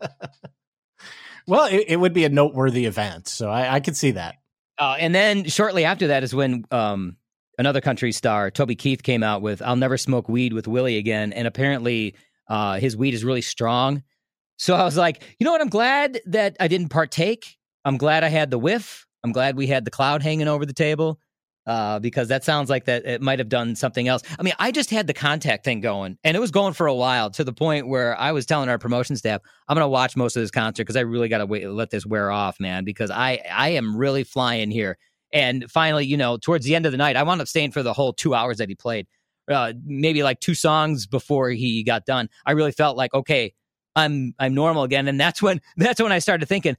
well, 1.47 1.67
it, 1.67 1.85
it, 1.89 1.97
would 1.97 2.13
be 2.13 2.25
a 2.25 2.29
noteworthy 2.29 2.87
event, 2.87 3.29
so 3.29 3.51
I, 3.51 3.75
I 3.75 3.81
could 3.81 3.97
see 3.97 4.13
that. 4.13 4.37
Uh, 4.79 4.97
and 4.99 5.15
then 5.15 5.45
shortly 5.45 5.85
after 5.85 6.09
that 6.09 6.23
is 6.23 6.35
when 6.35 6.65
um, 6.71 7.17
another 7.59 7.81
country 7.81 8.13
star, 8.13 8.51
Toby 8.51 8.77
Keith, 8.77 9.03
came 9.03 9.23
out 9.23 9.43
with 9.43 9.61
"I'll 9.63 9.77
Never 9.77 9.97
Smoke 9.97 10.29
Weed 10.29 10.53
with 10.53 10.69
Willie 10.69 10.97
Again," 10.97 11.33
and 11.33 11.47
apparently 11.47 12.15
uh, 12.49 12.79
his 12.79 12.97
weed 12.97 13.15
is 13.15 13.25
really 13.25 13.43
strong. 13.43 14.03
So 14.59 14.75
I 14.75 14.85
was 14.85 14.97
like, 14.97 15.23
you 15.39 15.45
know 15.45 15.53
what? 15.53 15.61
I'm 15.61 15.69
glad 15.69 16.21
that 16.27 16.57
I 16.59 16.69
didn't 16.69 16.89
partake. 16.89 17.57
I'm 17.85 17.99
glad 17.99 18.25
I 18.25 18.29
had 18.29 18.51
the 18.51 18.59
whiff. 18.59 19.06
I'm 19.27 19.33
glad 19.33 19.57
we 19.57 19.67
had 19.67 19.85
the 19.85 19.91
cloud 19.91 20.23
hanging 20.23 20.47
over 20.47 20.65
the 20.65 20.73
table 20.73 21.19
uh, 21.67 21.99
because 21.99 22.29
that 22.29 22.45
sounds 22.45 22.71
like 22.71 22.85
that 22.85 23.05
it 23.05 23.21
might 23.21 23.41
have 23.41 23.49
done 23.49 23.75
something 23.75 24.07
else. 24.07 24.23
I 24.39 24.45
mean, 24.45 24.55
I 24.61 24.71
just 24.71 24.89
had 24.89 25.09
the 25.09 25.13
contact 25.13 25.65
thing 25.65 25.81
going, 25.81 26.17
and 26.23 26.37
it 26.37 26.41
was 26.41 26.53
going 26.53 26.75
for 26.75 26.87
a 26.87 26.95
while 26.95 27.29
to 27.31 27.43
the 27.43 27.53
point 27.53 27.89
where 27.89 28.17
I 28.17 28.31
was 28.31 28.47
telling 28.47 28.69
our 28.69 28.79
promotion 28.79 29.17
staff, 29.17 29.41
"I'm 29.69 29.75
going 29.75 29.85
to 29.85 29.89
watch 29.89 30.17
most 30.17 30.37
of 30.37 30.45
this 30.45 30.53
concert 30.53 30.85
because 30.85 30.95
I 30.95 31.01
really 31.01 31.29
got 31.29 31.39
to 31.39 31.47
wait 31.47 31.69
let 31.69 31.91
this 31.91 32.07
wear 32.07 32.31
off, 32.31 32.61
man, 32.61 32.85
because 32.85 33.11
I 33.11 33.41
I 33.51 33.71
am 33.71 33.97
really 33.97 34.23
flying 34.23 34.71
here." 34.71 34.97
And 35.33 35.69
finally, 35.69 36.07
you 36.07 36.17
know, 36.17 36.37
towards 36.37 36.65
the 36.65 36.77
end 36.77 36.87
of 36.87 36.93
the 36.93 36.99
night, 36.99 37.17
I 37.17 37.25
wound 37.25 37.41
up 37.41 37.49
staying 37.49 37.73
for 37.73 37.83
the 37.83 37.93
whole 37.93 38.13
two 38.13 38.33
hours 38.33 38.59
that 38.59 38.69
he 38.69 38.77
played. 38.77 39.09
Uh, 39.51 39.73
maybe 39.85 40.23
like 40.23 40.39
two 40.39 40.55
songs 40.55 41.07
before 41.07 41.51
he 41.51 41.83
got 41.83 42.07
done. 42.07 42.29
I 42.45 42.53
really 42.53 42.73
felt 42.73 42.97
like 42.97 43.13
okay, 43.13 43.55
I'm 43.97 44.35
I'm 44.39 44.55
normal 44.55 44.85
again, 44.85 45.09
and 45.09 45.19
that's 45.19 45.43
when 45.43 45.61
that's 45.77 46.01
when 46.01 46.13
I 46.13 46.21
started 46.21 46.47
thinking, 46.47 46.77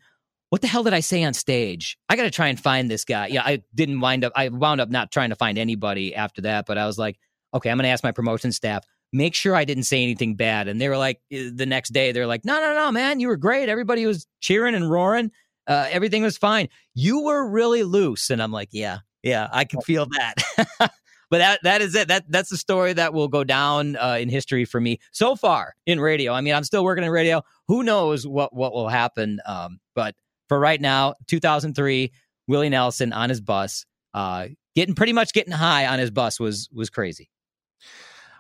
what 0.49 0.61
the 0.61 0.67
hell 0.67 0.83
did 0.83 0.93
I 0.93 1.01
say 1.01 1.23
on 1.23 1.33
stage? 1.33 1.97
I 2.09 2.15
got 2.15 2.23
to 2.23 2.31
try 2.31 2.47
and 2.47 2.59
find 2.59 2.89
this 2.89 3.03
guy. 3.03 3.27
Yeah, 3.27 3.43
I 3.43 3.63
didn't 3.75 3.99
wind 3.99 4.23
up, 4.23 4.33
I 4.35 4.49
wound 4.49 4.81
up 4.81 4.89
not 4.89 5.11
trying 5.11 5.29
to 5.29 5.35
find 5.35 5.57
anybody 5.57 6.15
after 6.15 6.41
that, 6.43 6.65
but 6.65 6.77
I 6.77 6.85
was 6.85 6.97
like, 6.97 7.19
okay, 7.53 7.69
I'm 7.69 7.77
going 7.77 7.83
to 7.83 7.89
ask 7.89 8.03
my 8.03 8.11
promotion 8.11 8.51
staff, 8.51 8.85
make 9.11 9.35
sure 9.35 9.55
I 9.55 9.65
didn't 9.65 9.83
say 9.83 10.03
anything 10.03 10.35
bad. 10.35 10.67
And 10.67 10.79
they 10.79 10.89
were 10.89 10.97
like, 10.97 11.19
eh, 11.31 11.49
the 11.53 11.65
next 11.65 11.89
day, 11.89 12.11
they're 12.11 12.27
like, 12.27 12.45
no, 12.45 12.59
no, 12.59 12.73
no, 12.73 12.91
man, 12.91 13.19
you 13.19 13.27
were 13.27 13.37
great. 13.37 13.69
Everybody 13.69 14.05
was 14.05 14.25
cheering 14.39 14.75
and 14.75 14.89
roaring. 14.89 15.31
Uh, 15.65 15.87
everything 15.91 16.23
was 16.23 16.37
fine. 16.37 16.69
You 16.93 17.23
were 17.23 17.47
really 17.47 17.83
loose. 17.83 18.29
And 18.29 18.41
I'm 18.41 18.51
like, 18.51 18.69
yeah, 18.71 18.99
yeah, 19.23 19.49
I 19.51 19.65
can 19.65 19.81
feel 19.81 20.05
that. 20.05 20.35
but 21.29 21.39
that 21.39 21.59
that 21.63 21.81
is 21.81 21.93
it. 21.93 22.07
That 22.07 22.23
that's 22.29 22.49
the 22.49 22.57
story 22.57 22.93
that 22.93 23.13
will 23.13 23.27
go 23.27 23.43
down 23.43 23.97
uh, 23.97 24.17
in 24.19 24.29
history 24.29 24.63
for 24.63 24.79
me 24.79 24.99
so 25.11 25.35
far 25.35 25.75
in 25.85 25.99
radio. 25.99 26.31
I 26.31 26.39
mean, 26.39 26.53
I'm 26.53 26.63
still 26.63 26.85
working 26.85 27.03
in 27.03 27.09
radio. 27.09 27.43
Who 27.67 27.83
knows 27.83 28.25
what 28.25 28.55
what 28.55 28.73
will 28.73 28.87
happen? 28.87 29.41
Um, 29.45 29.79
but 29.93 30.15
for 30.47 30.59
right 30.59 30.79
now, 30.79 31.15
2003, 31.27 32.11
Willie 32.47 32.69
Nelson 32.69 33.13
on 33.13 33.29
his 33.29 33.41
bus, 33.41 33.85
uh, 34.13 34.47
getting 34.75 34.95
pretty 34.95 35.13
much 35.13 35.33
getting 35.33 35.53
high 35.53 35.87
on 35.87 35.99
his 35.99 36.11
bus 36.11 36.39
was 36.39 36.69
was 36.73 36.89
crazy. 36.89 37.29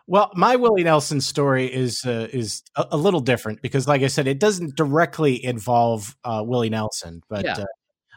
Well, 0.09 0.31
my 0.35 0.55
Willie 0.55 0.83
Nelson 0.83 1.19
story 1.19 1.65
is 1.65 2.05
uh, 2.05 2.27
is 2.31 2.63
a, 2.75 2.85
a, 2.91 2.97
little 2.97 3.19
different 3.19 3.61
because, 3.61 3.87
like 3.87 4.03
I 4.03 4.07
said, 4.07 4.25
it 4.25 4.39
doesn't 4.39 4.77
directly 4.77 5.43
involve 5.43 6.15
uh, 6.23 6.43
Willie 6.45 6.69
Nelson, 6.69 7.21
but 7.29 7.43
yeah. 7.43 7.57
Uh, 7.57 7.65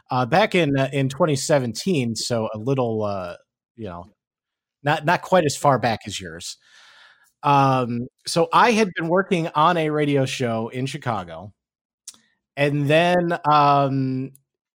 uh, 0.09 0.25
back 0.25 0.55
in 0.55 0.77
uh, 0.77 0.89
in 0.91 1.09
2017, 1.09 2.15
so 2.15 2.49
a 2.53 2.57
little, 2.57 3.35
you 3.75 3.85
know, 3.85 4.05
not 4.83 5.05
not 5.05 5.21
quite 5.21 5.45
as 5.45 5.57
far 5.57 5.79
back 5.79 6.01
as 6.05 6.19
yours. 6.19 6.57
Um, 7.43 8.07
so 8.27 8.47
I 8.53 8.71
had 8.71 8.89
been 8.95 9.07
working 9.07 9.49
on 9.55 9.77
a 9.77 9.89
radio 9.89 10.25
show 10.25 10.69
in 10.69 10.85
Chicago 10.85 11.53
and 12.55 12.87
then 12.87 13.37
um, 13.49 14.31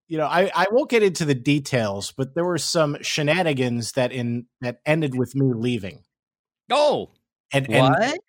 you 0.07 0.17
know, 0.17 0.27
I, 0.27 0.51
I 0.55 0.67
won't 0.71 0.89
get 0.89 1.03
into 1.03 1.25
the 1.25 1.35
details, 1.35 2.13
but 2.15 2.35
there 2.35 2.45
were 2.45 2.57
some 2.57 2.97
shenanigans 3.01 3.93
that 3.93 4.11
in 4.11 4.45
that 4.61 4.79
ended 4.85 5.17
with 5.17 5.35
me 5.35 5.51
leaving. 5.55 6.03
Oh, 6.71 7.11
and, 7.51 7.67
what? 7.67 8.01
And 8.01 8.19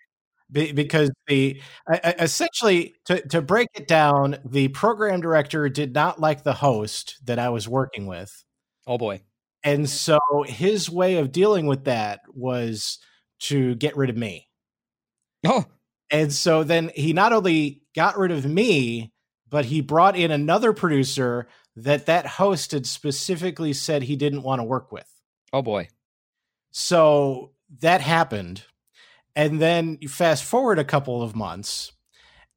be, 0.51 0.73
because 0.73 1.11
the 1.27 1.61
uh, 1.91 2.13
essentially 2.19 2.95
to 3.07 3.21
to 3.29 3.43
break 3.43 3.69
it 3.75 3.89
down, 3.89 4.39
the 4.45 4.69
program 4.69 5.21
director 5.21 5.69
did 5.69 5.95
not 5.95 6.21
like 6.21 6.45
the 6.45 6.55
host 6.55 7.19
that 7.25 7.39
I 7.39 7.51
was 7.51 7.69
working 7.69 8.07
with. 8.07 8.45
Oh 8.87 8.97
boy! 8.97 9.23
And 9.63 9.89
so 9.89 10.19
his 10.47 10.89
way 10.89 11.17
of 11.17 11.33
dealing 11.33 11.67
with 11.67 11.85
that 11.85 12.21
was 12.29 12.99
to 13.41 13.75
get 13.75 13.97
rid 13.97 14.09
of 14.09 14.17
me. 14.17 14.49
Oh, 15.47 15.65
and 16.11 16.33
so 16.33 16.65
then 16.65 16.91
he 16.95 17.13
not 17.13 17.33
only 17.33 17.83
got 17.95 18.17
rid 18.17 18.31
of 18.31 18.47
me, 18.47 19.13
but 19.49 19.67
he 19.67 19.81
brought 19.81 20.17
in 20.17 20.31
another 20.31 20.73
producer 20.73 21.47
that 21.77 22.07
that 22.07 22.27
host 22.27 22.73
had 22.73 22.87
specifically 22.87 23.73
said 23.73 24.03
he 24.03 24.17
didn't 24.17 24.43
want 24.43 24.61
to 24.61 24.65
work 24.65 24.91
with. 24.91 25.09
Oh 25.53 25.63
boy. 25.63 25.89
So 26.71 27.53
that 27.81 28.01
happened. 28.01 28.63
And 29.35 29.61
then 29.61 29.99
you 30.01 30.09
fast 30.09 30.45
forward 30.45 30.79
a 30.79 30.85
couple 30.85 31.23
of 31.23 31.37
months, 31.37 31.93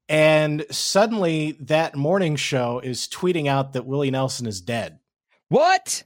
and 0.07 0.65
suddenly 0.71 1.57
that 1.59 1.95
morning 1.95 2.37
show 2.37 2.79
is 2.79 3.07
tweeting 3.07 3.47
out 3.47 3.73
that 3.73 3.85
Willie 3.85 4.11
Nelson 4.11 4.47
is 4.47 4.61
dead. 4.61 4.99
What? 5.49 6.03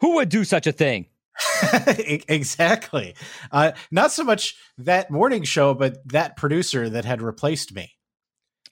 Who 0.00 0.16
would 0.16 0.28
do 0.28 0.44
such 0.44 0.66
a 0.66 0.72
thing? 0.72 1.06
exactly. 2.28 3.14
Uh, 3.50 3.72
not 3.90 4.12
so 4.12 4.24
much 4.24 4.56
that 4.78 5.10
morning 5.10 5.44
show, 5.44 5.74
but 5.74 6.06
that 6.08 6.36
producer 6.36 6.88
that 6.90 7.04
had 7.04 7.22
replaced 7.22 7.74
me. 7.74 7.92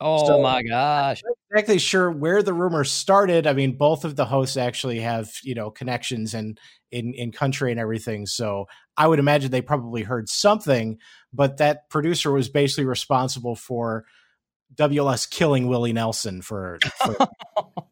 Oh 0.01 0.27
so, 0.27 0.43
my 0.43 0.63
gosh. 0.63 1.23
Exactly 1.51 1.79
sure 1.79 2.11
where 2.11 2.43
the 2.43 2.53
rumor 2.53 2.85
started. 2.85 3.47
I 3.47 3.53
mean, 3.53 3.77
both 3.77 4.05
of 4.05 4.17
the 4.17 4.25
hosts 4.25 4.57
actually 4.57 5.01
have, 5.01 5.31
you 5.43 5.55
know, 5.55 5.71
connections 5.71 6.35
and 6.35 6.59
in, 6.91 7.15
in 7.15 7.33
country 7.33 7.71
and 7.71 7.81
everything. 7.81 8.27
So 8.27 8.67
I 8.97 9.07
would 9.07 9.19
imagine 9.19 9.51
they 9.51 9.63
probably 9.63 10.03
heard 10.03 10.29
something, 10.29 10.99
but 11.33 11.59
that 11.59 11.89
producer 11.91 12.33
was 12.33 12.49
basically 12.49 12.85
responsible 12.85 13.55
for 13.55 14.05
WLS 14.75 15.29
killing 15.31 15.69
Willie 15.69 15.93
Nelson 15.93 16.43
for, 16.43 16.79
for 16.99 17.17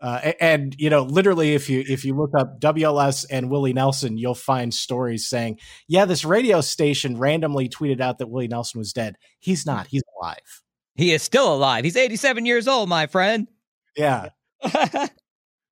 uh, 0.00 0.20
and, 0.22 0.34
and, 0.40 0.76
you 0.78 0.90
know 0.90 1.02
literally 1.02 1.54
if 1.54 1.70
you 1.70 1.84
if 1.86 2.04
you 2.04 2.16
look 2.16 2.32
up 2.36 2.60
WLS 2.60 3.24
and 3.30 3.48
Willie 3.48 3.72
Nelson 3.72 4.18
you'll 4.18 4.34
find 4.34 4.74
stories 4.74 5.26
saying 5.26 5.58
yeah 5.86 6.04
this 6.04 6.24
radio 6.24 6.60
station 6.60 7.16
randomly 7.16 7.68
tweeted 7.68 8.00
out 8.00 8.18
that 8.18 8.28
Willie 8.28 8.48
Nelson 8.48 8.80
was 8.80 8.92
dead 8.92 9.16
he's 9.38 9.64
not 9.64 9.86
he's 9.86 10.02
alive 10.20 10.63
he 10.94 11.12
is 11.12 11.22
still 11.22 11.52
alive. 11.52 11.84
He's 11.84 11.96
87 11.96 12.46
years 12.46 12.68
old, 12.68 12.88
my 12.88 13.06
friend. 13.06 13.48
Yeah. 13.96 14.30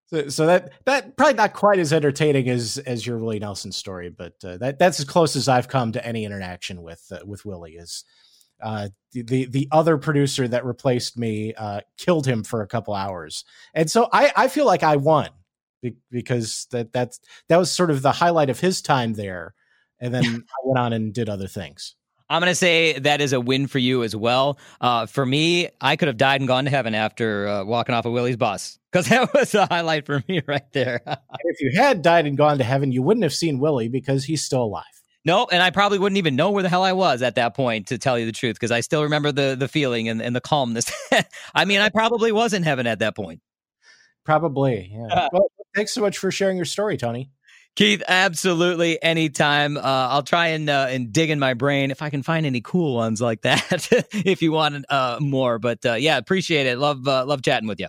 so, 0.06 0.28
so 0.28 0.46
that 0.46 0.72
that 0.84 1.16
probably 1.16 1.34
not 1.34 1.54
quite 1.54 1.78
as 1.78 1.92
entertaining 1.92 2.48
as 2.48 2.78
as 2.78 3.06
your 3.06 3.18
Willie 3.18 3.38
Nelson 3.38 3.72
story, 3.72 4.10
but 4.10 4.34
uh, 4.44 4.56
that 4.58 4.78
that's 4.78 5.00
as 5.00 5.06
close 5.06 5.36
as 5.36 5.48
I've 5.48 5.68
come 5.68 5.92
to 5.92 6.06
any 6.06 6.24
interaction 6.24 6.82
with 6.82 7.04
uh, 7.10 7.20
with 7.24 7.44
Willie. 7.44 7.72
Is 7.72 8.04
uh, 8.62 8.88
the, 9.12 9.22
the 9.22 9.46
the 9.46 9.68
other 9.72 9.96
producer 9.98 10.46
that 10.46 10.64
replaced 10.64 11.18
me 11.18 11.54
uh, 11.54 11.80
killed 11.96 12.26
him 12.26 12.44
for 12.44 12.62
a 12.62 12.68
couple 12.68 12.94
hours, 12.94 13.44
and 13.74 13.90
so 13.90 14.08
I 14.12 14.32
I 14.36 14.48
feel 14.48 14.66
like 14.66 14.82
I 14.82 14.96
won 14.96 15.30
because 16.10 16.66
that 16.70 16.92
that's 16.92 17.18
that 17.48 17.56
was 17.56 17.72
sort 17.72 17.90
of 17.90 18.02
the 18.02 18.12
highlight 18.12 18.50
of 18.50 18.60
his 18.60 18.82
time 18.82 19.14
there, 19.14 19.54
and 20.00 20.12
then 20.12 20.24
I 20.50 20.66
went 20.66 20.78
on 20.78 20.92
and 20.92 21.14
did 21.14 21.28
other 21.28 21.48
things. 21.48 21.94
I'm 22.28 22.40
going 22.40 22.50
to 22.50 22.56
say 22.56 22.98
that 23.00 23.20
is 23.20 23.32
a 23.32 23.40
win 23.40 23.66
for 23.66 23.78
you 23.78 24.02
as 24.02 24.14
well. 24.16 24.58
Uh, 24.80 25.06
for 25.06 25.24
me, 25.24 25.68
I 25.80 25.96
could 25.96 26.08
have 26.08 26.16
died 26.16 26.40
and 26.40 26.48
gone 26.48 26.64
to 26.64 26.70
heaven 26.70 26.94
after 26.94 27.48
uh, 27.48 27.64
walking 27.64 27.94
off 27.94 28.04
of 28.06 28.12
Willie's 28.12 28.36
bus 28.36 28.78
because 28.90 29.06
that 29.10 29.32
was 29.34 29.54
a 29.54 29.66
highlight 29.66 30.06
for 30.06 30.22
me 30.28 30.42
right 30.46 30.70
there. 30.72 31.02
if 31.44 31.60
you 31.60 31.72
had 31.74 32.02
died 32.02 32.26
and 32.26 32.36
gone 32.36 32.58
to 32.58 32.64
heaven, 32.64 32.92
you 32.92 33.02
wouldn't 33.02 33.24
have 33.24 33.34
seen 33.34 33.58
Willie 33.58 33.88
because 33.88 34.24
he's 34.24 34.42
still 34.42 34.64
alive. 34.64 34.84
No, 35.24 35.46
and 35.50 35.62
I 35.62 35.70
probably 35.70 35.98
wouldn't 36.00 36.18
even 36.18 36.34
know 36.34 36.50
where 36.50 36.64
the 36.64 36.68
hell 36.68 36.82
I 36.82 36.94
was 36.94 37.22
at 37.22 37.36
that 37.36 37.54
point, 37.54 37.88
to 37.88 37.98
tell 37.98 38.18
you 38.18 38.26
the 38.26 38.32
truth, 38.32 38.56
because 38.56 38.72
I 38.72 38.80
still 38.80 39.04
remember 39.04 39.30
the 39.30 39.54
the 39.56 39.68
feeling 39.68 40.08
and, 40.08 40.20
and 40.20 40.34
the 40.34 40.40
calmness. 40.40 40.90
I 41.54 41.64
mean, 41.64 41.80
I 41.80 41.90
probably 41.90 42.32
was 42.32 42.52
in 42.52 42.64
heaven 42.64 42.88
at 42.88 42.98
that 42.98 43.14
point. 43.14 43.40
Probably, 44.24 44.90
yeah. 44.92 45.28
well, 45.32 45.50
thanks 45.74 45.92
so 45.92 46.00
much 46.00 46.18
for 46.18 46.30
sharing 46.30 46.56
your 46.56 46.66
story, 46.66 46.96
Tony. 46.96 47.30
Keith, 47.74 48.02
absolutely 48.06 49.02
anytime. 49.02 49.78
Uh, 49.78 49.80
I'll 49.82 50.22
try 50.22 50.48
and 50.48 50.68
uh, 50.68 50.88
and 50.90 51.12
dig 51.12 51.30
in 51.30 51.38
my 51.38 51.54
brain 51.54 51.90
if 51.90 52.02
I 52.02 52.10
can 52.10 52.22
find 52.22 52.44
any 52.44 52.60
cool 52.60 52.94
ones 52.94 53.20
like 53.20 53.42
that. 53.42 53.88
if 54.12 54.42
you 54.42 54.52
want 54.52 54.84
uh, 54.90 55.18
more, 55.20 55.58
but 55.58 55.84
uh, 55.86 55.94
yeah, 55.94 56.18
appreciate 56.18 56.66
it. 56.66 56.78
Love 56.78 57.08
uh, 57.08 57.24
love 57.24 57.42
chatting 57.42 57.68
with 57.68 57.80
you. 57.80 57.88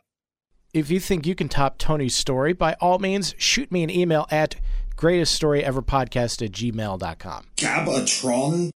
If 0.73 0.89
you 0.89 0.99
think 0.99 1.27
you 1.27 1.35
can 1.35 1.49
top 1.49 1.77
Tony's 1.77 2.15
story, 2.15 2.53
by 2.53 2.75
all 2.79 2.97
means, 2.97 3.35
shoot 3.37 3.71
me 3.71 3.83
an 3.83 3.89
email 3.89 4.25
at 4.31 4.55
greatest 4.95 5.35
story 5.35 5.63
ever 5.63 5.81
podcast 5.81 6.41
at 6.43 6.51
gmail.com. 6.51 7.45
Gabatron? 7.57 8.71